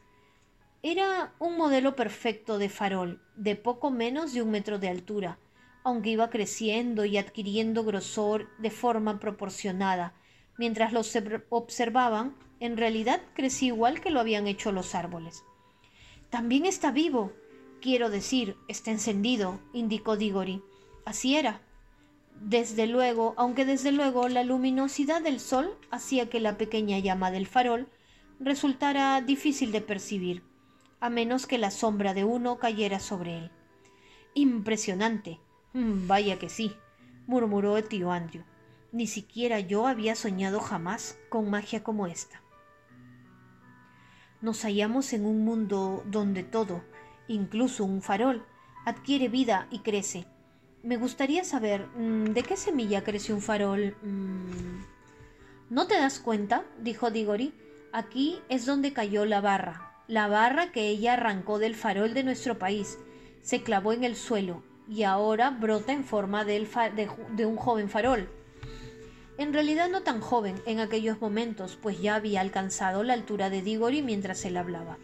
Era 0.83 1.35
un 1.39 1.57
modelo 1.57 1.97
perfecto 1.97 2.59
de 2.59 2.69
farol, 2.69 3.21
de 3.37 3.57
poco 3.57 3.91
menos 3.91 4.33
de 4.33 4.43
un 4.43 4.51
metro 4.51 4.79
de 4.79 4.89
altura, 4.89 5.39
aunque 5.85 6.11
iba 6.11 6.31
creciendo 6.31 7.05
y 7.05 7.19
adquiriendo 7.19 7.85
grosor 7.85 8.49
de 8.59 8.71
forma 8.71 9.21
proporcionada. 9.21 10.15
Mientras 10.57 10.93
los 10.93 11.17
observaban, 11.51 12.37
en 12.61 12.77
realidad 12.77 13.21
crecía 13.35 13.69
igual 13.69 14.01
que 14.01 14.11
lo 14.11 14.21
habían 14.21 14.47
hecho 14.47 14.73
los 14.73 14.95
árboles. 14.95 15.45
También 16.31 16.67
está 16.67 16.91
vivo. 16.91 17.33
Quiero 17.81 18.11
decir, 18.11 18.57
está 18.69 18.91
encendido, 18.91 19.61
indicó 19.73 20.17
Digori. 20.17 20.63
Así 21.05 21.37
era. 21.37 21.63
Desde 22.41 22.87
luego, 22.87 23.35
aunque 23.37 23.65
desde 23.65 23.93
luego 23.93 24.29
la 24.29 24.45
luminosidad 24.45 25.23
del 25.23 25.41
sol 25.41 25.77
hacía 25.91 26.29
que 26.29 26.41
la 26.41 26.57
pequeña 26.57 26.99
llama 26.99 27.31
del 27.31 27.47
farol 27.47 27.89
resultara 28.39 29.21
difícil 29.21 29.73
de 29.73 29.81
percibir, 29.81 30.43
a 31.01 31.11
menos 31.11 31.47
que 31.47 31.59
la 31.59 31.71
sombra 31.71 32.15
de 32.15 32.25
uno 32.25 32.59
cayera 32.59 33.01
sobre 33.01 33.39
él. 33.39 33.51
Impresionante. 34.35 35.41
Mm, 35.73 36.07
vaya 36.07 36.39
que 36.39 36.49
sí, 36.49 36.77
murmuró 37.27 37.77
el 37.77 37.89
tío 37.89 38.13
Andrew. 38.13 38.45
Ni 38.93 39.07
siquiera 39.07 39.61
yo 39.61 39.87
había 39.87 40.15
soñado 40.15 40.61
jamás 40.61 41.19
con 41.29 41.51
magia 41.51 41.83
como 41.83 42.07
esta. 42.07 42.43
Nos 44.41 44.63
hallamos 44.63 45.13
en 45.13 45.27
un 45.27 45.45
mundo 45.45 46.05
donde 46.07 46.45
todo, 46.45 46.83
incluso 47.27 47.85
un 47.85 48.03
farol, 48.03 48.45
adquiere 48.85 49.29
vida 49.29 49.67
y 49.71 49.81
crece. 49.81 50.27
Me 50.83 50.97
gustaría 50.97 51.43
saber 51.43 51.87
mm, 51.97 52.27
de 52.27 52.43
qué 52.45 52.57
semilla 52.57 53.03
crece 53.03 53.33
un 53.33 53.43
farol. 53.43 53.97
Mm. 54.03 54.81
¿No 55.71 55.87
te 55.87 55.97
das 55.99 56.21
cuenta? 56.21 56.65
dijo 56.81 57.11
Digori. 57.11 57.53
Aquí 57.93 58.39
es 58.49 58.65
donde 58.65 58.93
cayó 58.93 59.25
la 59.25 59.41
barra, 59.41 59.93
la 60.07 60.29
barra 60.29 60.71
que 60.73 60.89
ella 60.89 61.15
arrancó 61.15 61.59
del 61.59 61.75
farol 61.75 62.15
de 62.15 62.23
nuestro 62.23 62.59
país. 62.59 62.99
Se 63.43 63.63
clavó 63.63 63.93
en 63.93 64.05
el 64.05 64.15
suelo 64.15 64.63
y 64.89 65.03
ahora 65.03 65.51
brota 65.51 65.93
en 65.93 66.05
forma 66.05 66.45
de, 66.45 66.67
de 67.35 67.47
un 67.47 67.57
joven 67.57 67.89
farol. 67.89 68.29
En 69.39 69.53
realidad 69.53 69.89
no 69.89 70.03
tan 70.03 70.21
joven 70.21 70.61
en 70.67 70.81
aquellos 70.81 71.21
momentos, 71.21 71.79
pues 71.81 72.03
ya 72.03 72.17
había 72.17 72.41
alcanzado 72.41 73.05
la 73.05 73.15
altura 73.15 73.51
de 73.51 73.63
Digori 73.63 74.03
mientras 74.03 74.45
él 74.45 74.57
hablaba. 74.57 74.99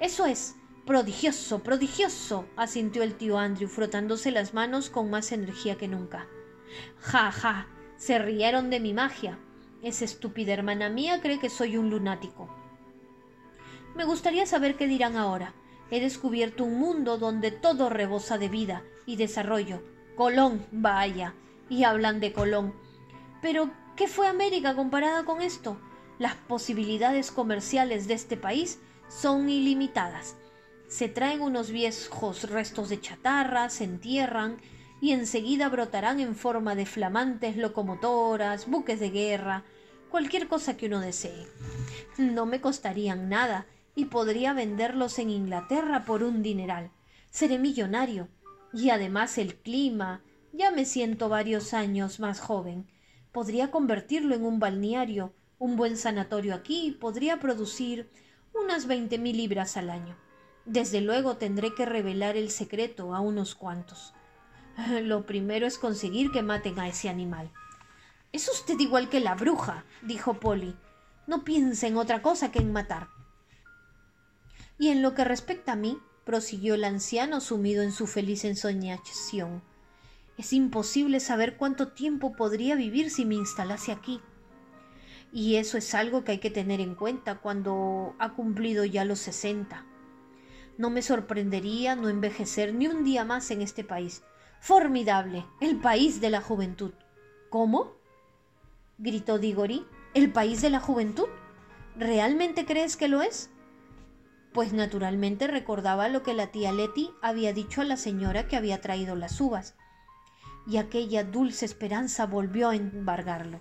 Eso 0.00 0.26
es. 0.26 0.56
Prodigioso, 0.86 1.62
prodigioso, 1.62 2.46
asintió 2.56 3.04
el 3.04 3.14
tío 3.14 3.38
Andrew, 3.38 3.68
frotándose 3.68 4.32
las 4.32 4.54
manos 4.54 4.90
con 4.90 5.08
más 5.08 5.30
energía 5.30 5.76
que 5.76 5.86
nunca. 5.86 6.26
Ja, 6.98 7.30
ja, 7.30 7.68
se 7.96 8.18
rieron 8.18 8.70
de 8.70 8.80
mi 8.80 8.92
magia. 8.92 9.38
Esa 9.82 10.04
estúpida 10.04 10.52
hermana 10.52 10.88
mía 10.88 11.20
cree 11.20 11.38
que 11.38 11.48
soy 11.48 11.76
un 11.76 11.90
lunático. 11.90 12.48
Me 13.94 14.04
gustaría 14.04 14.46
saber 14.46 14.74
qué 14.74 14.88
dirán 14.88 15.16
ahora. 15.16 15.54
He 15.92 16.00
descubierto 16.00 16.64
un 16.64 16.78
mundo 16.78 17.18
donde 17.18 17.52
todo 17.52 17.88
rebosa 17.88 18.36
de 18.36 18.48
vida 18.48 18.82
y 19.06 19.14
desarrollo. 19.14 19.82
Colón, 20.16 20.66
vaya. 20.72 21.34
Y 21.68 21.84
hablan 21.84 22.18
de 22.18 22.32
Colón. 22.32 22.74
Pero, 23.40 23.70
¿qué 23.96 24.06
fue 24.06 24.28
América 24.28 24.74
comparada 24.74 25.24
con 25.24 25.40
esto? 25.40 25.80
Las 26.18 26.34
posibilidades 26.34 27.30
comerciales 27.30 28.06
de 28.06 28.14
este 28.14 28.36
país 28.36 28.78
son 29.08 29.48
ilimitadas. 29.48 30.36
Se 30.88 31.08
traen 31.08 31.40
unos 31.40 31.70
viejos 31.70 32.50
restos 32.50 32.90
de 32.90 33.00
chatarra, 33.00 33.70
se 33.70 33.84
entierran 33.84 34.58
y 35.00 35.12
enseguida 35.12 35.68
brotarán 35.68 36.20
en 36.20 36.34
forma 36.34 36.74
de 36.74 36.84
flamantes 36.84 37.56
locomotoras, 37.56 38.68
buques 38.68 39.00
de 39.00 39.10
guerra, 39.10 39.64
cualquier 40.10 40.46
cosa 40.46 40.76
que 40.76 40.86
uno 40.86 41.00
desee. 41.00 41.46
No 42.18 42.44
me 42.44 42.60
costarían 42.60 43.30
nada 43.30 43.66
y 43.94 44.06
podría 44.06 44.52
venderlos 44.52 45.18
en 45.18 45.30
Inglaterra 45.30 46.04
por 46.04 46.22
un 46.22 46.42
dineral. 46.42 46.90
Seré 47.30 47.58
millonario. 47.58 48.28
Y 48.72 48.90
además 48.90 49.38
el 49.38 49.56
clima. 49.56 50.22
Ya 50.52 50.70
me 50.70 50.84
siento 50.84 51.28
varios 51.28 51.74
años 51.74 52.20
más 52.20 52.40
joven 52.40 52.86
podría 53.32 53.70
convertirlo 53.70 54.34
en 54.34 54.44
un 54.44 54.58
balneario. 54.58 55.32
Un 55.58 55.76
buen 55.76 55.96
sanatorio 55.96 56.54
aquí 56.54 56.96
podría 57.00 57.38
producir 57.38 58.10
unas 58.54 58.86
veinte 58.86 59.18
mil 59.18 59.36
libras 59.36 59.76
al 59.76 59.90
año. 59.90 60.16
Desde 60.64 61.00
luego 61.00 61.36
tendré 61.36 61.74
que 61.74 61.86
revelar 61.86 62.36
el 62.36 62.50
secreto 62.50 63.14
a 63.14 63.20
unos 63.20 63.54
cuantos. 63.54 64.14
Lo 65.02 65.26
primero 65.26 65.66
es 65.66 65.78
conseguir 65.78 66.30
que 66.30 66.42
maten 66.42 66.78
a 66.78 66.88
ese 66.88 67.08
animal. 67.08 67.50
Es 68.32 68.48
usted 68.48 68.78
igual 68.78 69.08
que 69.08 69.20
la 69.20 69.34
bruja, 69.34 69.84
dijo 70.02 70.34
Polly. 70.34 70.76
No 71.26 71.44
piense 71.44 71.88
en 71.88 71.96
otra 71.96 72.22
cosa 72.22 72.52
que 72.52 72.60
en 72.60 72.72
matar. 72.72 73.08
Y 74.78 74.88
en 74.88 75.02
lo 75.02 75.14
que 75.14 75.24
respecta 75.24 75.72
a 75.72 75.76
mí, 75.76 75.98
prosiguió 76.24 76.74
el 76.74 76.84
anciano 76.84 77.40
sumido 77.40 77.82
en 77.82 77.92
su 77.92 78.06
feliz 78.06 78.44
ensoñación, 78.44 79.62
es 80.40 80.54
imposible 80.54 81.20
saber 81.20 81.58
cuánto 81.58 81.88
tiempo 81.88 82.34
podría 82.34 82.74
vivir 82.74 83.10
si 83.10 83.26
me 83.26 83.34
instalase 83.34 83.92
aquí. 83.92 84.22
Y 85.34 85.56
eso 85.56 85.76
es 85.76 85.94
algo 85.94 86.24
que 86.24 86.32
hay 86.32 86.38
que 86.38 86.50
tener 86.50 86.80
en 86.80 86.94
cuenta 86.94 87.36
cuando 87.40 88.14
ha 88.18 88.32
cumplido 88.32 88.86
ya 88.86 89.04
los 89.04 89.18
sesenta. 89.18 89.84
No 90.78 90.88
me 90.88 91.02
sorprendería 91.02 91.94
no 91.94 92.08
envejecer 92.08 92.74
ni 92.74 92.86
un 92.86 93.04
día 93.04 93.22
más 93.26 93.50
en 93.50 93.60
este 93.60 93.84
país. 93.84 94.22
Formidable, 94.60 95.44
el 95.60 95.76
país 95.76 96.22
de 96.22 96.30
la 96.30 96.40
juventud. 96.40 96.92
¿Cómo? 97.50 97.92
gritó 98.96 99.38
Digori. 99.38 99.86
¿El 100.14 100.32
país 100.32 100.62
de 100.62 100.70
la 100.70 100.80
juventud? 100.80 101.28
¿Realmente 101.96 102.64
crees 102.64 102.96
que 102.96 103.08
lo 103.08 103.20
es? 103.20 103.50
Pues 104.54 104.72
naturalmente 104.72 105.48
recordaba 105.48 106.08
lo 106.08 106.22
que 106.22 106.32
la 106.32 106.46
tía 106.46 106.72
Letty 106.72 107.10
había 107.20 107.52
dicho 107.52 107.82
a 107.82 107.84
la 107.84 107.98
señora 107.98 108.48
que 108.48 108.56
había 108.56 108.80
traído 108.80 109.16
las 109.16 109.38
uvas 109.38 109.76
y 110.66 110.76
aquella 110.76 111.24
dulce 111.24 111.64
esperanza 111.64 112.26
volvió 112.26 112.68
a 112.68 112.76
embargarlo. 112.76 113.60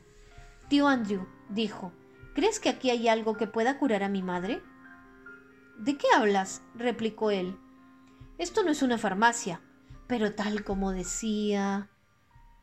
Tío 0.68 0.88
Andrew, 0.88 1.28
dijo, 1.50 1.92
¿crees 2.36 2.60
que 2.60 2.70
aquí 2.70 2.90
hay 2.90 3.08
algo 3.08 3.36
que 3.38 3.48
pueda 3.48 3.78
curar 3.78 4.04
a 4.04 4.10
mi 4.10 4.22
madre? 4.22 4.62
¿De 5.78 5.98
qué 5.98 6.08
hablas? 6.16 6.62
replicó 6.76 7.32
él. 7.32 7.58
Esto 8.38 8.64
no 8.64 8.72
es 8.72 8.82
una 8.82 8.98
farmacia. 8.98 9.62
Pero 10.10 10.34
tal 10.34 10.64
como 10.64 10.92
decía. 10.92 11.90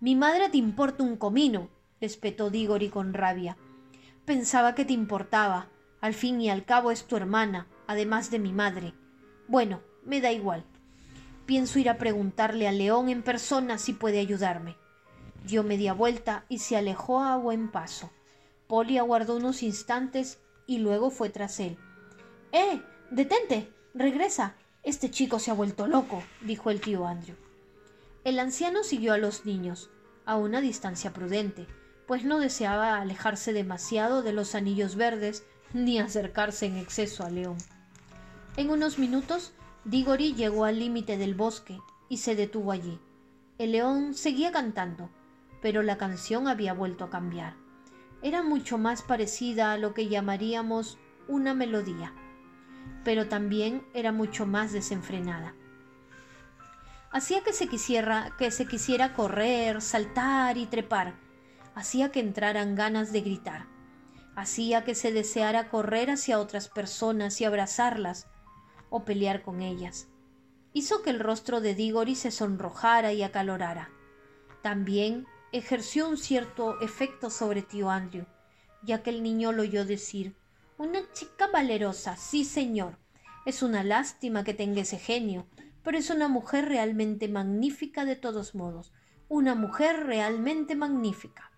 Mi 0.01 0.17
madre 0.17 0.49
te 0.49 0.57
importa 0.57 1.05
un 1.05 1.17
comino, 1.17 1.71
espetó 2.01 2.51
Digori 2.51 2.89
con 2.89 3.15
rabia. 3.15 3.57
Pensaba 4.25 4.75
que 4.75 4.85
te 4.85 4.93
importaba. 4.93 5.69
Al 6.01 6.13
fin 6.13 6.41
y 6.41 6.51
al 6.51 6.65
cabo 6.65 6.91
es 6.91 7.07
tu 7.07 7.17
hermana, 7.17 7.69
además 7.87 8.33
de 8.33 8.41
mi 8.41 8.53
madre. 8.53 8.95
Bueno, 9.47 9.81
me 10.05 10.21
da 10.21 10.33
igual. 10.33 10.65
Pienso 11.47 11.79
ir 11.79 11.89
a 11.89 11.97
preguntarle 11.97 12.67
a 12.67 12.73
León 12.73 13.09
en 13.09 13.23
persona 13.23 13.79
si 13.79 13.93
puede 13.93 14.19
ayudarme. 14.19 14.77
Dio 15.45 15.63
media 15.63 15.93
vuelta 15.93 16.45
y 16.49 16.59
se 16.59 16.77
alejó 16.77 17.23
a 17.23 17.37
buen 17.37 17.71
paso. 17.71 18.11
Polly 18.67 18.99
aguardó 18.99 19.37
unos 19.37 19.63
instantes 19.63 20.41
y 20.67 20.79
luego 20.79 21.11
fue 21.11 21.31
tras 21.31 21.61
él. 21.61 21.79
¡Eh! 22.51 22.83
¡Detente! 23.13 23.73
¡Regresa! 23.95 24.57
Este 24.83 25.09
chico 25.11 25.39
se 25.39 25.53
ha 25.53 25.55
vuelto 25.55 25.87
loco, 25.87 26.23
dijo 26.41 26.71
el 26.71 26.81
tío 26.81 27.07
Andrew. 27.07 27.37
El 28.25 28.41
anciano 28.41 28.83
siguió 28.83 29.13
a 29.13 29.19
los 29.19 29.47
niños, 29.47 29.91
a 30.25 30.37
una 30.37 30.61
distancia 30.61 31.13
prudente, 31.13 31.69
pues 32.09 32.25
no 32.25 32.41
deseaba 32.41 32.97
alejarse 32.97 33.53
demasiado 33.53 34.23
de 34.23 34.33
los 34.33 34.57
anillos 34.57 34.97
verdes 34.97 35.45
ni 35.73 36.01
acercarse 36.01 36.67
en 36.67 36.77
exceso 36.77 37.25
a 37.25 37.31
León. 37.31 37.57
En 38.57 38.71
unos 38.71 38.99
minutos, 38.99 39.53
Digori 39.87 40.35
llegó 40.35 40.65
al 40.65 40.81
límite 40.81 41.17
del 41.17 41.37
bosque 41.37 41.79
y 42.09 42.17
se 42.17 42.35
detuvo 42.35 42.73
allí. 42.73 42.99
El 43.57 43.71
león 43.71 44.15
seguía 44.15 44.51
cantando, 44.51 45.11
pero 45.63 45.85
la 45.85 45.97
canción 45.97 46.49
había 46.49 46.73
vuelto 46.73 47.05
a 47.05 47.11
cambiar. 47.11 47.55
Era 48.21 48.43
mucho 48.43 48.79
más 48.79 49.03
parecida 49.03 49.71
a 49.71 49.79
lo 49.79 49.95
que 49.95 50.09
llamaríamos 50.09 50.99
una 51.29 51.55
melodía, 51.55 52.13
pero 53.05 53.29
también 53.29 53.87
era 53.95 54.11
mucho 54.11 54.45
más 54.45 54.73
desenfrenada. 54.73 55.55
Hacía 57.13 57.45
que 57.45 57.53
se 57.53 57.69
quisiera, 57.69 58.35
que 58.39 58.51
se 58.51 58.67
quisiera 58.67 59.15
correr, 59.15 59.81
saltar 59.81 60.59
y 60.59 60.67
trepar. 60.67 61.15
Hacía 61.77 62.11
que 62.11 62.19
entraran 62.19 62.75
ganas 62.75 63.13
de 63.13 63.21
gritar. 63.21 63.67
Hacía 64.35 64.83
que 64.83 64.97
se 64.97 65.13
deseara 65.13 65.69
correr 65.69 66.11
hacia 66.11 66.41
otras 66.41 66.69
personas 66.69 67.41
y 67.41 67.45
abrazarlas 67.45 68.27
o 68.91 69.05
pelear 69.05 69.43
con 69.43 69.63
ellas. 69.63 70.09
Hizo 70.73 71.03
que 71.03 71.11
el 71.11 71.21
rostro 71.21 71.61
de 71.61 71.75
Digori 71.75 72.15
se 72.15 72.31
sonrojara 72.31 73.13
y 73.13 73.23
acalorara. 73.23 73.91
También 74.63 75.27
ejerció 75.53 76.09
un 76.09 76.19
cierto 76.19 76.81
efecto 76.81 77.31
sobre 77.31 77.63
tío 77.63 77.91
Andrew, 77.91 78.27
ya 78.83 79.03
que 79.03 79.11
el 79.11 79.23
niño 79.23 79.53
lo 79.53 79.63
oyó 79.63 79.85
decir 79.85 80.37
Una 80.79 81.01
chica 81.13 81.47
valerosa, 81.49 82.17
sí 82.17 82.45
señor. 82.45 82.99
Es 83.47 83.63
una 83.63 83.85
lástima 83.85 84.45
que 84.45 84.55
tenga 84.55 84.83
ese 84.83 84.99
genio, 84.99 85.47
pero 85.83 85.99
es 85.99 86.11
una 86.11 86.29
mujer 86.29 86.69
realmente 86.69 87.29
magnífica 87.29 88.05
de 88.05 88.17
todos 88.17 88.55
modos, 88.55 88.93
una 89.29 89.55
mujer 89.55 90.05
realmente 90.05 90.75
magnífica. 90.75 91.53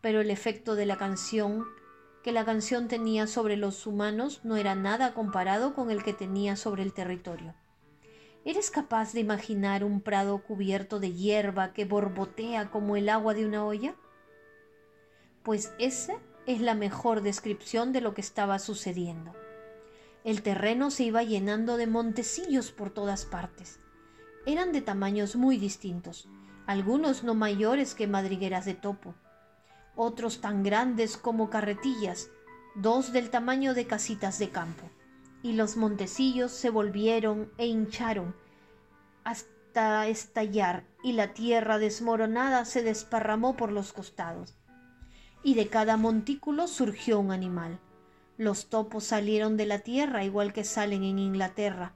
Pero 0.00 0.20
el 0.20 0.30
efecto 0.30 0.76
de 0.76 0.86
la 0.86 0.96
canción 0.96 1.66
que 2.22 2.32
la 2.32 2.44
canción 2.44 2.88
tenía 2.88 3.26
sobre 3.26 3.56
los 3.56 3.86
humanos 3.86 4.40
no 4.44 4.56
era 4.56 4.74
nada 4.74 5.14
comparado 5.14 5.74
con 5.74 5.90
el 5.90 6.02
que 6.02 6.12
tenía 6.12 6.56
sobre 6.56 6.82
el 6.82 6.92
territorio. 6.92 7.54
¿Eres 8.44 8.70
capaz 8.70 9.12
de 9.12 9.20
imaginar 9.20 9.84
un 9.84 10.00
prado 10.00 10.42
cubierto 10.42 10.98
de 10.98 11.12
hierba 11.12 11.72
que 11.72 11.84
borbotea 11.84 12.70
como 12.70 12.96
el 12.96 13.08
agua 13.08 13.34
de 13.34 13.46
una 13.46 13.64
olla? 13.64 13.94
Pues 15.42 15.72
esa 15.78 16.14
es 16.46 16.60
la 16.60 16.74
mejor 16.74 17.22
descripción 17.22 17.92
de 17.92 18.00
lo 18.00 18.14
que 18.14 18.20
estaba 18.20 18.58
sucediendo. 18.58 19.34
El 20.24 20.42
terreno 20.42 20.90
se 20.90 21.04
iba 21.04 21.22
llenando 21.22 21.76
de 21.76 21.86
montecillos 21.86 22.72
por 22.72 22.90
todas 22.90 23.24
partes. 23.24 23.80
Eran 24.46 24.72
de 24.72 24.82
tamaños 24.82 25.36
muy 25.36 25.56
distintos, 25.56 26.28
algunos 26.66 27.24
no 27.24 27.34
mayores 27.34 27.94
que 27.94 28.06
madrigueras 28.06 28.64
de 28.64 28.74
topo, 28.74 29.14
otros 30.00 30.40
tan 30.40 30.62
grandes 30.62 31.16
como 31.16 31.50
carretillas, 31.50 32.30
dos 32.74 33.12
del 33.12 33.30
tamaño 33.30 33.74
de 33.74 33.86
casitas 33.86 34.38
de 34.38 34.50
campo 34.50 34.90
y 35.42 35.52
los 35.52 35.76
montecillos 35.76 36.52
se 36.52 36.70
volvieron 36.70 37.50
e 37.58 37.66
hincharon 37.66 38.34
hasta 39.24 40.06
estallar 40.08 40.84
y 41.02 41.12
la 41.12 41.32
tierra 41.32 41.78
desmoronada 41.78 42.64
se 42.64 42.82
desparramó 42.82 43.56
por 43.56 43.72
los 43.72 43.92
costados. 43.92 44.56
Y 45.42 45.54
de 45.54 45.68
cada 45.68 45.96
montículo 45.96 46.68
surgió 46.68 47.18
un 47.18 47.30
animal. 47.30 47.78
Los 48.36 48.68
topos 48.68 49.04
salieron 49.04 49.56
de 49.56 49.66
la 49.66 49.78
tierra 49.80 50.24
igual 50.24 50.52
que 50.52 50.64
salen 50.64 51.04
en 51.04 51.18
Inglaterra. 51.18 51.94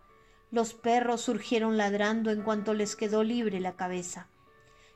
Los 0.51 0.73
perros 0.73 1.23
surgieron 1.23 1.77
ladrando 1.77 2.31
en 2.31 2.43
cuanto 2.43 2.75
les 2.75 2.97
quedó 2.97 3.25
libre 3.25 3.61
la 3.61 3.73
cabeza. 3.73 4.29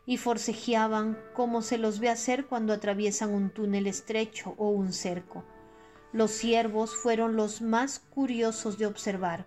Y 0.08 0.16
forcejeaban 0.16 1.18
como 1.34 1.60
se 1.60 1.76
los 1.76 2.00
ve 2.00 2.08
hacer 2.08 2.46
cuando 2.46 2.72
atraviesan 2.72 3.28
un 3.28 3.50
túnel 3.50 3.86
estrecho 3.86 4.54
o 4.56 4.70
un 4.70 4.94
cerco. 4.94 5.44
Los 6.14 6.30
ciervos 6.30 6.96
fueron 6.96 7.36
los 7.36 7.60
más 7.60 7.98
curiosos 7.98 8.78
de 8.78 8.86
observar, 8.86 9.44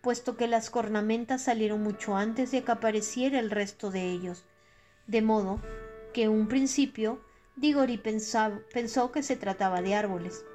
puesto 0.00 0.38
que 0.38 0.48
las 0.48 0.70
cornamentas 0.70 1.42
salieron 1.42 1.82
mucho 1.82 2.16
antes 2.16 2.50
de 2.50 2.64
que 2.64 2.72
apareciera 2.72 3.38
el 3.38 3.50
resto 3.50 3.90
de 3.90 4.10
ellos, 4.10 4.46
de 5.06 5.20
modo 5.20 5.60
que 6.14 6.30
un 6.30 6.48
principio 6.48 7.20
Digori 7.56 7.98
pensó 7.98 9.12
que 9.12 9.22
se 9.22 9.36
trataba 9.36 9.82
de 9.82 9.94
árboles. 9.94 10.46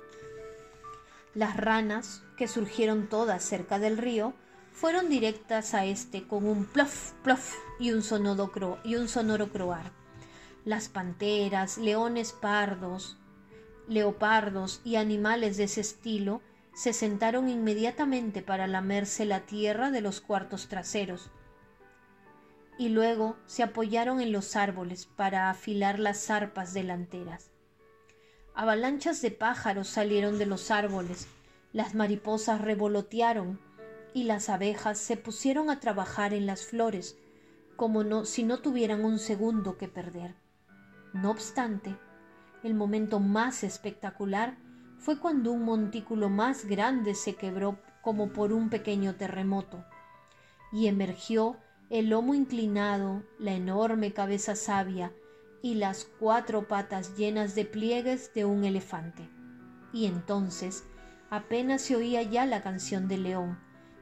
Las 1.36 1.56
ranas, 1.56 2.24
que 2.36 2.48
surgieron 2.48 3.08
todas 3.08 3.44
cerca 3.44 3.78
del 3.78 4.00
río, 4.00 4.34
fueron 4.80 5.10
directas 5.10 5.74
a 5.74 5.84
este 5.84 6.26
con 6.26 6.46
un 6.48 6.64
plof, 6.64 7.12
plof 7.22 7.54
y 7.82 7.92
un 7.92 8.02
sonoro, 8.02 8.80
y 8.86 8.96
un 8.96 9.10
sonoro 9.10 9.50
croar. 9.50 9.92
Las 10.64 10.88
panteras, 10.88 11.78
leones 11.78 12.32
pardos, 12.32 13.18
leopardos 13.90 14.80
y 14.86 14.96
animales 14.96 15.58
de 15.58 15.66
ese 15.66 15.82
estilo 15.82 16.42
se 16.74 16.94
sentaron 16.94 17.50
inmediatamente 17.50 18.42
para 18.42 18.68
lamerse 18.68 19.26
la 19.26 19.42
tierra 19.42 19.92
de 19.92 20.00
los 20.00 20.22
cuartos 20.22 20.70
traseros 20.70 21.30
y 22.78 22.88
luego 22.88 23.36
se 23.48 23.64
apoyaron 23.64 24.22
en 24.22 24.32
los 24.32 24.56
árboles 24.56 25.08
para 25.08 25.50
afilar 25.50 26.00
las 26.00 26.26
zarpas 26.26 26.74
delanteras. 26.74 27.52
Avalanchas 28.56 29.22
de 29.22 29.32
pájaros 29.32 29.90
salieron 29.90 30.38
de 30.38 30.46
los 30.46 30.72
árboles, 30.72 31.28
las 31.74 31.96
mariposas 31.96 32.62
revolotearon 32.62 33.60
y 34.14 34.24
las 34.24 34.50
abejas 34.50 34.98
se 34.98 35.18
pusieron 35.18 35.70
a 35.70 35.80
trabajar 35.80 36.34
en 36.34 36.46
las 36.46 36.66
flores, 36.66 37.18
como 37.76 38.26
si 38.26 38.44
no 38.44 38.60
tuvieran 38.60 39.06
un 39.06 39.20
segundo 39.20 39.78
que 39.78 39.88
perder. 39.88 40.36
No 41.14 41.32
obstante, 41.32 41.96
el 42.64 42.74
momento 42.74 43.20
más 43.20 43.64
espectacular 43.64 44.58
fue 44.98 45.20
cuando 45.20 45.52
un 45.52 45.64
montículo 45.64 46.30
más 46.30 46.66
grande 46.66 47.16
se 47.16 47.36
quebró 47.36 47.80
como 48.02 48.34
por 48.34 48.54
un 48.54 48.70
pequeño 48.70 49.16
terremoto 49.16 49.86
y 50.72 50.88
emergió 50.88 51.58
el 51.90 52.10
lomo 52.10 52.36
inclinado, 52.36 53.24
la 53.40 53.54
enorme 53.54 54.14
cabeza 54.14 54.56
sabia 54.56 55.12
y 55.62 55.76
las 55.76 56.06
cuatro 56.20 56.68
patas 56.68 57.18
llenas 57.18 57.56
de 57.56 57.66
pliegues 57.66 58.34
de 58.34 58.46
un 58.46 58.64
elefante. 58.64 59.28
Y 59.92 60.06
entonces 60.06 60.84
apenas 61.30 61.82
se 61.82 61.96
oía 61.96 62.22
ya 62.24 62.46
la 62.46 62.62
canción 62.62 63.08
del 63.08 63.24
león, 63.24 63.58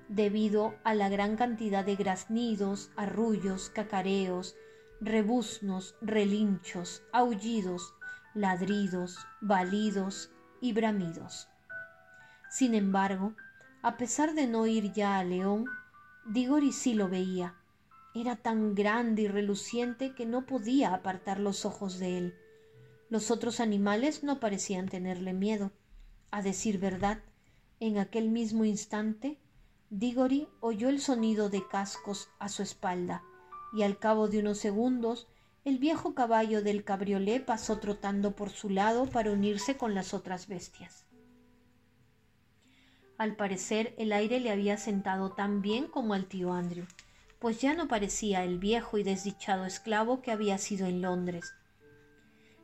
debido 0.09 0.75
a 0.83 0.93
la 0.93 1.09
gran 1.09 1.35
cantidad 1.35 1.85
de 1.85 1.95
graznidos, 1.95 2.91
arrullos, 2.95 3.69
cacareos, 3.69 4.55
rebuznos, 5.01 5.95
relinchos, 6.01 7.03
aullidos, 7.11 7.93
ladridos, 8.33 9.17
balidos 9.41 10.31
y 10.61 10.73
bramidos. 10.73 11.49
Sin 12.49 12.73
embargo, 12.73 13.33
a 13.81 13.97
pesar 13.97 14.33
de 14.33 14.47
no 14.47 14.65
ir 14.67 14.93
ya 14.93 15.19
a 15.19 15.23
León, 15.23 15.65
Digori 16.25 16.71
sí 16.71 16.93
lo 16.93 17.09
veía. 17.09 17.55
Era 18.13 18.35
tan 18.35 18.73
grande 18.73 19.23
y 19.23 19.27
reluciente 19.27 20.15
que 20.15 20.25
no 20.25 20.45
podía 20.45 20.93
apartar 20.93 21.39
los 21.39 21.65
ojos 21.65 21.99
de 21.99 22.17
él. 22.17 22.35
Los 23.09 23.31
otros 23.31 23.59
animales 23.59 24.23
no 24.23 24.39
parecían 24.39 24.87
tenerle 24.87 25.33
miedo. 25.33 25.71
A 26.31 26.41
decir 26.41 26.79
verdad, 26.79 27.21
en 27.79 27.97
aquel 27.97 28.29
mismo 28.29 28.65
instante, 28.65 29.39
Digori 29.89 30.49
oyó 30.59 30.89
el 30.89 30.99
sonido 30.99 31.49
de 31.49 31.65
cascos 31.65 32.29
a 32.39 32.49
su 32.49 32.61
espalda, 32.61 33.23
y 33.73 33.83
al 33.83 33.97
cabo 33.97 34.27
de 34.27 34.39
unos 34.39 34.57
segundos 34.57 35.27
el 35.63 35.79
viejo 35.79 36.13
caballo 36.13 36.61
del 36.61 36.83
cabriolé 36.83 37.39
pasó 37.39 37.79
trotando 37.79 38.35
por 38.35 38.49
su 38.49 38.69
lado 38.69 39.05
para 39.05 39.31
unirse 39.31 39.77
con 39.77 39.95
las 39.95 40.13
otras 40.13 40.47
bestias. 40.47 41.05
Al 43.17 43.35
parecer 43.35 43.95
el 43.97 44.13
aire 44.13 44.39
le 44.39 44.51
había 44.51 44.77
sentado 44.77 45.31
tan 45.31 45.61
bien 45.61 45.87
como 45.87 46.13
al 46.13 46.25
tío 46.27 46.53
Andrew, 46.53 46.85
pues 47.39 47.61
ya 47.61 47.73
no 47.73 47.87
parecía 47.87 48.43
el 48.43 48.59
viejo 48.59 48.97
y 48.97 49.03
desdichado 49.03 49.65
esclavo 49.65 50.21
que 50.21 50.31
había 50.31 50.57
sido 50.57 50.85
en 50.85 51.01
Londres. 51.01 51.53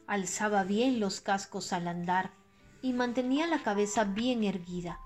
Alzaba 0.07 0.63
bien 0.63 0.99
los 0.99 1.21
cascos 1.21 1.73
al 1.73 1.88
andar 1.88 2.31
y 2.81 2.93
mantenía 2.93 3.47
la 3.47 3.63
cabeza 3.63 4.03
bien 4.03 4.43
erguida. 4.43 4.99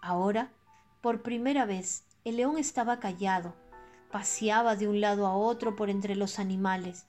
Ahora 0.00 0.52
Por 1.08 1.22
primera 1.22 1.64
vez, 1.64 2.04
el 2.24 2.36
león 2.36 2.58
estaba 2.58 3.00
callado, 3.00 3.56
paseaba 4.12 4.76
de 4.76 4.88
un 4.88 5.00
lado 5.00 5.26
a 5.26 5.34
otro 5.34 5.74
por 5.74 5.88
entre 5.88 6.14
los 6.16 6.38
animales, 6.38 7.06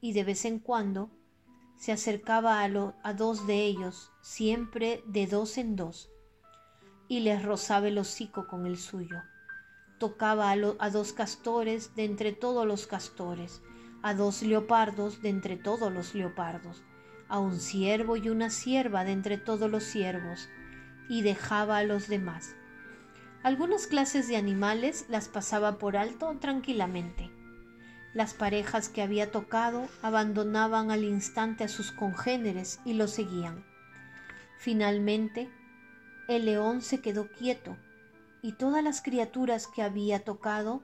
y 0.00 0.12
de 0.12 0.22
vez 0.22 0.44
en 0.44 0.60
cuando 0.60 1.10
se 1.76 1.90
acercaba 1.90 2.62
a, 2.62 3.14
dos 3.14 3.48
de 3.48 3.64
ellos, 3.64 4.12
siempre 4.20 5.02
de 5.08 5.26
dos 5.26 5.58
en 5.58 5.74
dos, 5.74 6.08
y 7.08 7.18
les 7.18 7.42
rozaba 7.42 7.88
el 7.88 7.98
hocico 7.98 8.46
con 8.46 8.64
el 8.64 8.78
suyo. 8.78 9.20
Tocaba 9.98 10.52
a, 10.52 10.90
dos 10.90 11.12
castores 11.12 11.96
de 11.96 12.04
entre 12.04 12.30
todos 12.30 12.64
los 12.64 12.86
castores, 12.86 13.60
a 14.02 14.14
dos 14.14 14.42
leopardos 14.42 15.20
de 15.20 15.30
entre 15.30 15.56
todos 15.56 15.92
los 15.92 16.14
leopardos, 16.14 16.84
a 17.28 17.40
un 17.40 17.58
ciervo 17.58 18.16
y 18.16 18.28
una 18.28 18.50
cierva 18.50 19.02
de 19.02 19.10
entre 19.10 19.36
todos 19.36 19.68
los 19.68 19.82
ciervos, 19.82 20.48
y 21.08 21.22
dejaba 21.22 21.78
a 21.78 21.82
los 21.82 22.06
demás. 22.06 22.54
Algunas 23.42 23.86
clases 23.86 24.28
de 24.28 24.36
animales 24.36 25.06
las 25.08 25.28
pasaba 25.28 25.78
por 25.78 25.96
alto 25.96 26.36
tranquilamente 26.40 27.30
las 28.12 28.34
parejas 28.34 28.88
que 28.88 29.02
había 29.02 29.30
tocado 29.30 29.88
abandonaban 30.02 30.90
al 30.90 31.04
instante 31.04 31.64
a 31.64 31.68
sus 31.68 31.92
congéneres 31.92 32.80
y 32.84 32.94
lo 32.94 33.06
seguían. 33.06 33.64
Finalmente, 34.58 35.48
el 36.28 36.44
león 36.44 36.82
se 36.82 37.00
quedó 37.00 37.28
quieto 37.30 37.76
y 38.42 38.52
todas 38.52 38.82
las 38.82 39.00
criaturas 39.00 39.66
que 39.68 39.82
había 39.82 40.24
tocado 40.24 40.82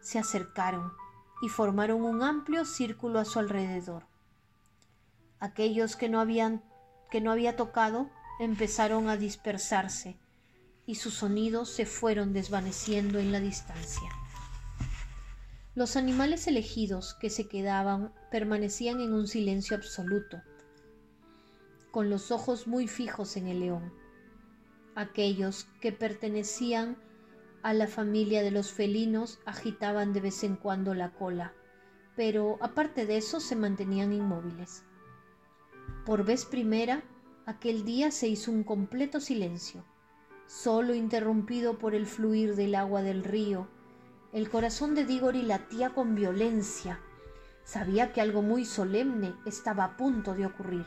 se 0.00 0.18
acercaron 0.18 0.92
y 1.40 1.48
formaron 1.48 2.02
un 2.02 2.22
amplio 2.22 2.64
círculo 2.64 3.18
a 3.20 3.24
su 3.24 3.38
alrededor. 3.38 4.04
Aquellos 5.40 5.96
que 5.96 6.08
no 6.08 6.20
había 6.20 7.56
tocado 7.56 8.10
empezaron 8.38 9.08
a 9.08 9.16
dispersarse 9.16 10.18
y 10.86 10.94
sus 10.94 11.14
sonidos 11.14 11.68
se 11.68 11.84
fueron 11.84 12.32
desvaneciendo 12.32 13.18
en 13.18 13.32
la 13.32 13.40
distancia. 13.40 14.08
Los 15.74 15.96
animales 15.96 16.46
elegidos 16.46 17.14
que 17.20 17.28
se 17.28 17.48
quedaban 17.48 18.14
permanecían 18.30 19.00
en 19.00 19.12
un 19.12 19.26
silencio 19.26 19.76
absoluto, 19.76 20.40
con 21.90 22.08
los 22.08 22.30
ojos 22.30 22.66
muy 22.66 22.88
fijos 22.88 23.36
en 23.36 23.48
el 23.48 23.60
león. 23.60 23.92
Aquellos 24.94 25.66
que 25.80 25.92
pertenecían 25.92 26.96
a 27.62 27.74
la 27.74 27.88
familia 27.88 28.42
de 28.42 28.52
los 28.52 28.70
felinos 28.70 29.40
agitaban 29.44 30.12
de 30.12 30.20
vez 30.20 30.44
en 30.44 30.56
cuando 30.56 30.94
la 30.94 31.12
cola, 31.12 31.52
pero 32.14 32.56
aparte 32.60 33.04
de 33.04 33.18
eso 33.18 33.40
se 33.40 33.56
mantenían 33.56 34.12
inmóviles. 34.12 34.84
Por 36.06 36.24
vez 36.24 36.44
primera, 36.44 37.02
aquel 37.44 37.84
día 37.84 38.10
se 38.10 38.28
hizo 38.28 38.50
un 38.50 38.62
completo 38.62 39.20
silencio, 39.20 39.84
solo 40.46 40.94
interrumpido 40.94 41.78
por 41.78 41.94
el 41.94 42.06
fluir 42.06 42.56
del 42.56 42.74
agua 42.74 43.02
del 43.02 43.24
río 43.24 43.68
el 44.36 44.50
corazón 44.50 44.94
de 44.94 45.06
Digori 45.06 45.40
latía 45.40 45.94
con 45.94 46.14
violencia. 46.14 47.00
Sabía 47.64 48.12
que 48.12 48.20
algo 48.20 48.42
muy 48.42 48.66
solemne 48.66 49.34
estaba 49.46 49.84
a 49.84 49.96
punto 49.96 50.34
de 50.34 50.44
ocurrir. 50.44 50.84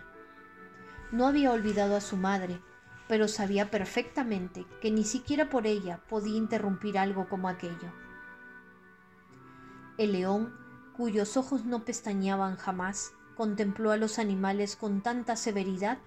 No 1.12 1.26
había 1.26 1.52
olvidado 1.52 1.96
a 1.96 2.02
su 2.02 2.16
madre, 2.16 2.62
pero 3.08 3.28
sabía 3.28 3.72
perfectamente 3.72 4.68
que 4.82 4.92
ni 4.92 5.04
siquiera 5.04 5.50
por 5.50 5.66
ella 5.66 6.00
podía 6.10 6.38
interrumpir 6.38 7.00
algo 7.00 7.28
como 7.28 7.50
aquello. 7.50 7.92
El 9.98 10.12
león, 10.12 10.54
cuyos 10.96 11.36
ojos 11.36 11.66
no 11.66 11.86
pestañeaban 11.86 12.56
jamás, 12.56 13.14
contempló 13.36 13.90
a 13.90 13.98
los 13.98 14.20
animales 14.20 14.76
con 14.76 15.02
tanta 15.02 15.36
severidad 15.36 15.98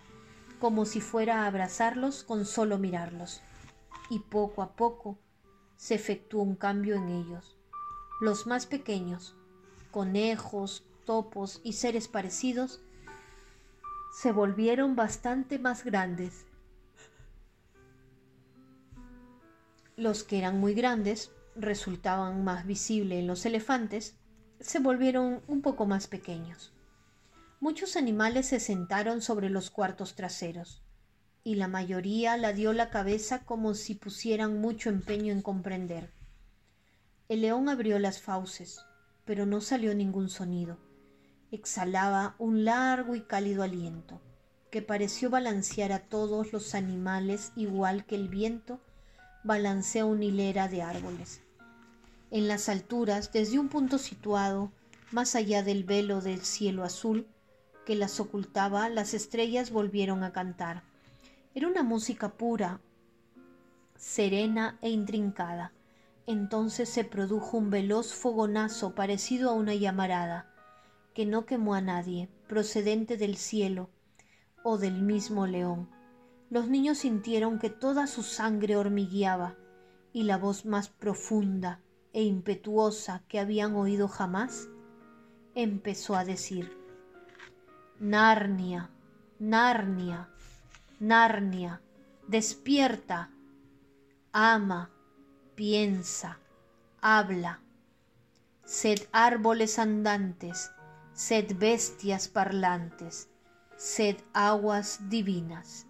como 0.62 0.85
si 0.85 1.01
fuera 1.01 1.42
a 1.42 1.46
abrazarlos 1.48 2.22
con 2.22 2.46
solo 2.46 2.79
mirarlos, 2.79 3.40
y 4.11 4.20
poco 4.20 4.62
a 4.62 4.77
poco 4.77 5.18
se 5.75 5.96
efectuó 5.96 6.40
un 6.40 6.55
cambio 6.55 6.94
en 6.94 7.09
ellos. 7.09 7.57
Los 8.20 8.46
más 8.46 8.66
pequeños, 8.66 9.35
conejos, 9.90 10.85
topos 11.05 11.61
y 11.64 11.72
seres 11.72 12.07
parecidos, 12.07 12.81
se 14.12 14.31
volvieron 14.31 14.94
bastante 14.94 15.59
más 15.59 15.83
grandes. 15.83 16.46
Los 19.96 20.22
que 20.22 20.38
eran 20.38 20.61
muy 20.61 20.75
grandes, 20.75 21.33
resultaban 21.57 22.44
más 22.44 22.68
visibles 22.68 23.18
en 23.18 23.27
los 23.27 23.44
elefantes, 23.46 24.14
se 24.61 24.79
volvieron 24.79 25.42
un 25.48 25.61
poco 25.61 25.87
más 25.87 26.07
pequeños. 26.07 26.72
Muchos 27.62 27.94
animales 27.94 28.46
se 28.46 28.59
sentaron 28.59 29.22
sobre 29.22 29.48
los 29.48 29.70
cuartos 29.70 30.16
traseros 30.16 30.83
y 31.44 31.55
la 31.55 31.68
mayoría 31.68 32.37
la 32.37 32.53
dio 32.53 32.72
la 32.72 32.90
cabeza 32.90 33.44
como 33.44 33.75
si 33.75 33.94
pusieran 33.94 34.61
mucho 34.61 34.90
empeño 34.90 35.33
en 35.33 35.42
comprender. 35.42 36.11
El 37.29 37.42
león 37.42 37.68
abrió 37.68 38.01
las 38.01 38.20
fauces, 38.20 38.81
pero 39.25 39.46
no 39.46 39.61
salió 39.61 39.94
ningún 39.94 40.29
sonido. 40.29 40.77
Exhalaba 41.53 42.35
un 42.40 42.64
largo 42.64 43.14
y 43.14 43.20
cálido 43.20 43.62
aliento, 43.62 44.20
que 44.72 44.83
pareció 44.83 45.31
balancear 45.31 45.92
a 45.92 46.01
todos 46.01 46.53
los 46.53 46.75
animales 46.75 47.53
igual 47.55 48.07
que 48.07 48.16
el 48.16 48.27
viento 48.27 48.81
balancea 49.44 50.05
una 50.05 50.25
hilera 50.25 50.66
de 50.66 50.83
árboles. 50.83 51.42
En 52.33 52.48
las 52.48 52.68
alturas, 52.68 53.31
desde 53.33 53.61
un 53.61 53.68
punto 53.68 53.98
situado, 53.98 54.72
más 55.12 55.37
allá 55.37 55.62
del 55.62 55.85
velo 55.85 56.20
del 56.22 56.40
cielo 56.40 56.83
azul 56.83 57.29
que 57.84 57.94
las 57.96 58.20
ocultaba, 58.20 58.88
las 58.88 59.14
estrellas 59.14 59.70
volvieron 59.70 60.24
a 60.24 60.32
cantar 60.32 60.82
era 61.54 61.68
una 61.68 61.82
música 61.82 62.30
pura, 62.30 62.80
serena 63.96 64.78
e 64.80 64.88
intrincada. 64.88 65.72
Entonces 66.26 66.88
se 66.88 67.04
produjo 67.04 67.58
un 67.58 67.68
veloz 67.68 68.14
fogonazo 68.14 68.94
parecido 68.94 69.50
a 69.50 69.54
una 69.54 69.74
llamarada, 69.74 70.50
que 71.14 71.26
no 71.26 71.44
quemó 71.44 71.74
a 71.74 71.82
nadie, 71.82 72.30
procedente 72.48 73.18
del 73.18 73.36
cielo 73.36 73.90
o 74.62 74.78
del 74.78 75.02
mismo 75.02 75.46
león. 75.46 75.90
Los 76.48 76.68
niños 76.68 76.98
sintieron 76.98 77.58
que 77.58 77.68
toda 77.68 78.06
su 78.06 78.22
sangre 78.22 78.76
hormigueaba 78.76 79.56
y 80.12 80.22
la 80.22 80.38
voz 80.38 80.64
más 80.64 80.88
profunda 80.88 81.80
e 82.14 82.22
impetuosa 82.22 83.24
que 83.28 83.40
habían 83.40 83.74
oído 83.74 84.08
jamás 84.08 84.68
empezó 85.54 86.14
a 86.14 86.24
decir, 86.24 86.81
Narnia, 88.02 88.90
Narnia, 89.38 90.28
Narnia, 90.98 91.80
despierta, 92.26 93.30
ama, 94.32 94.90
piensa, 95.54 96.40
habla. 97.00 97.60
Sed 98.64 99.06
árboles 99.12 99.78
andantes, 99.78 100.72
sed 101.14 101.54
bestias 101.60 102.26
parlantes, 102.26 103.28
sed 103.76 104.16
aguas 104.32 105.08
divinas. 105.08 105.86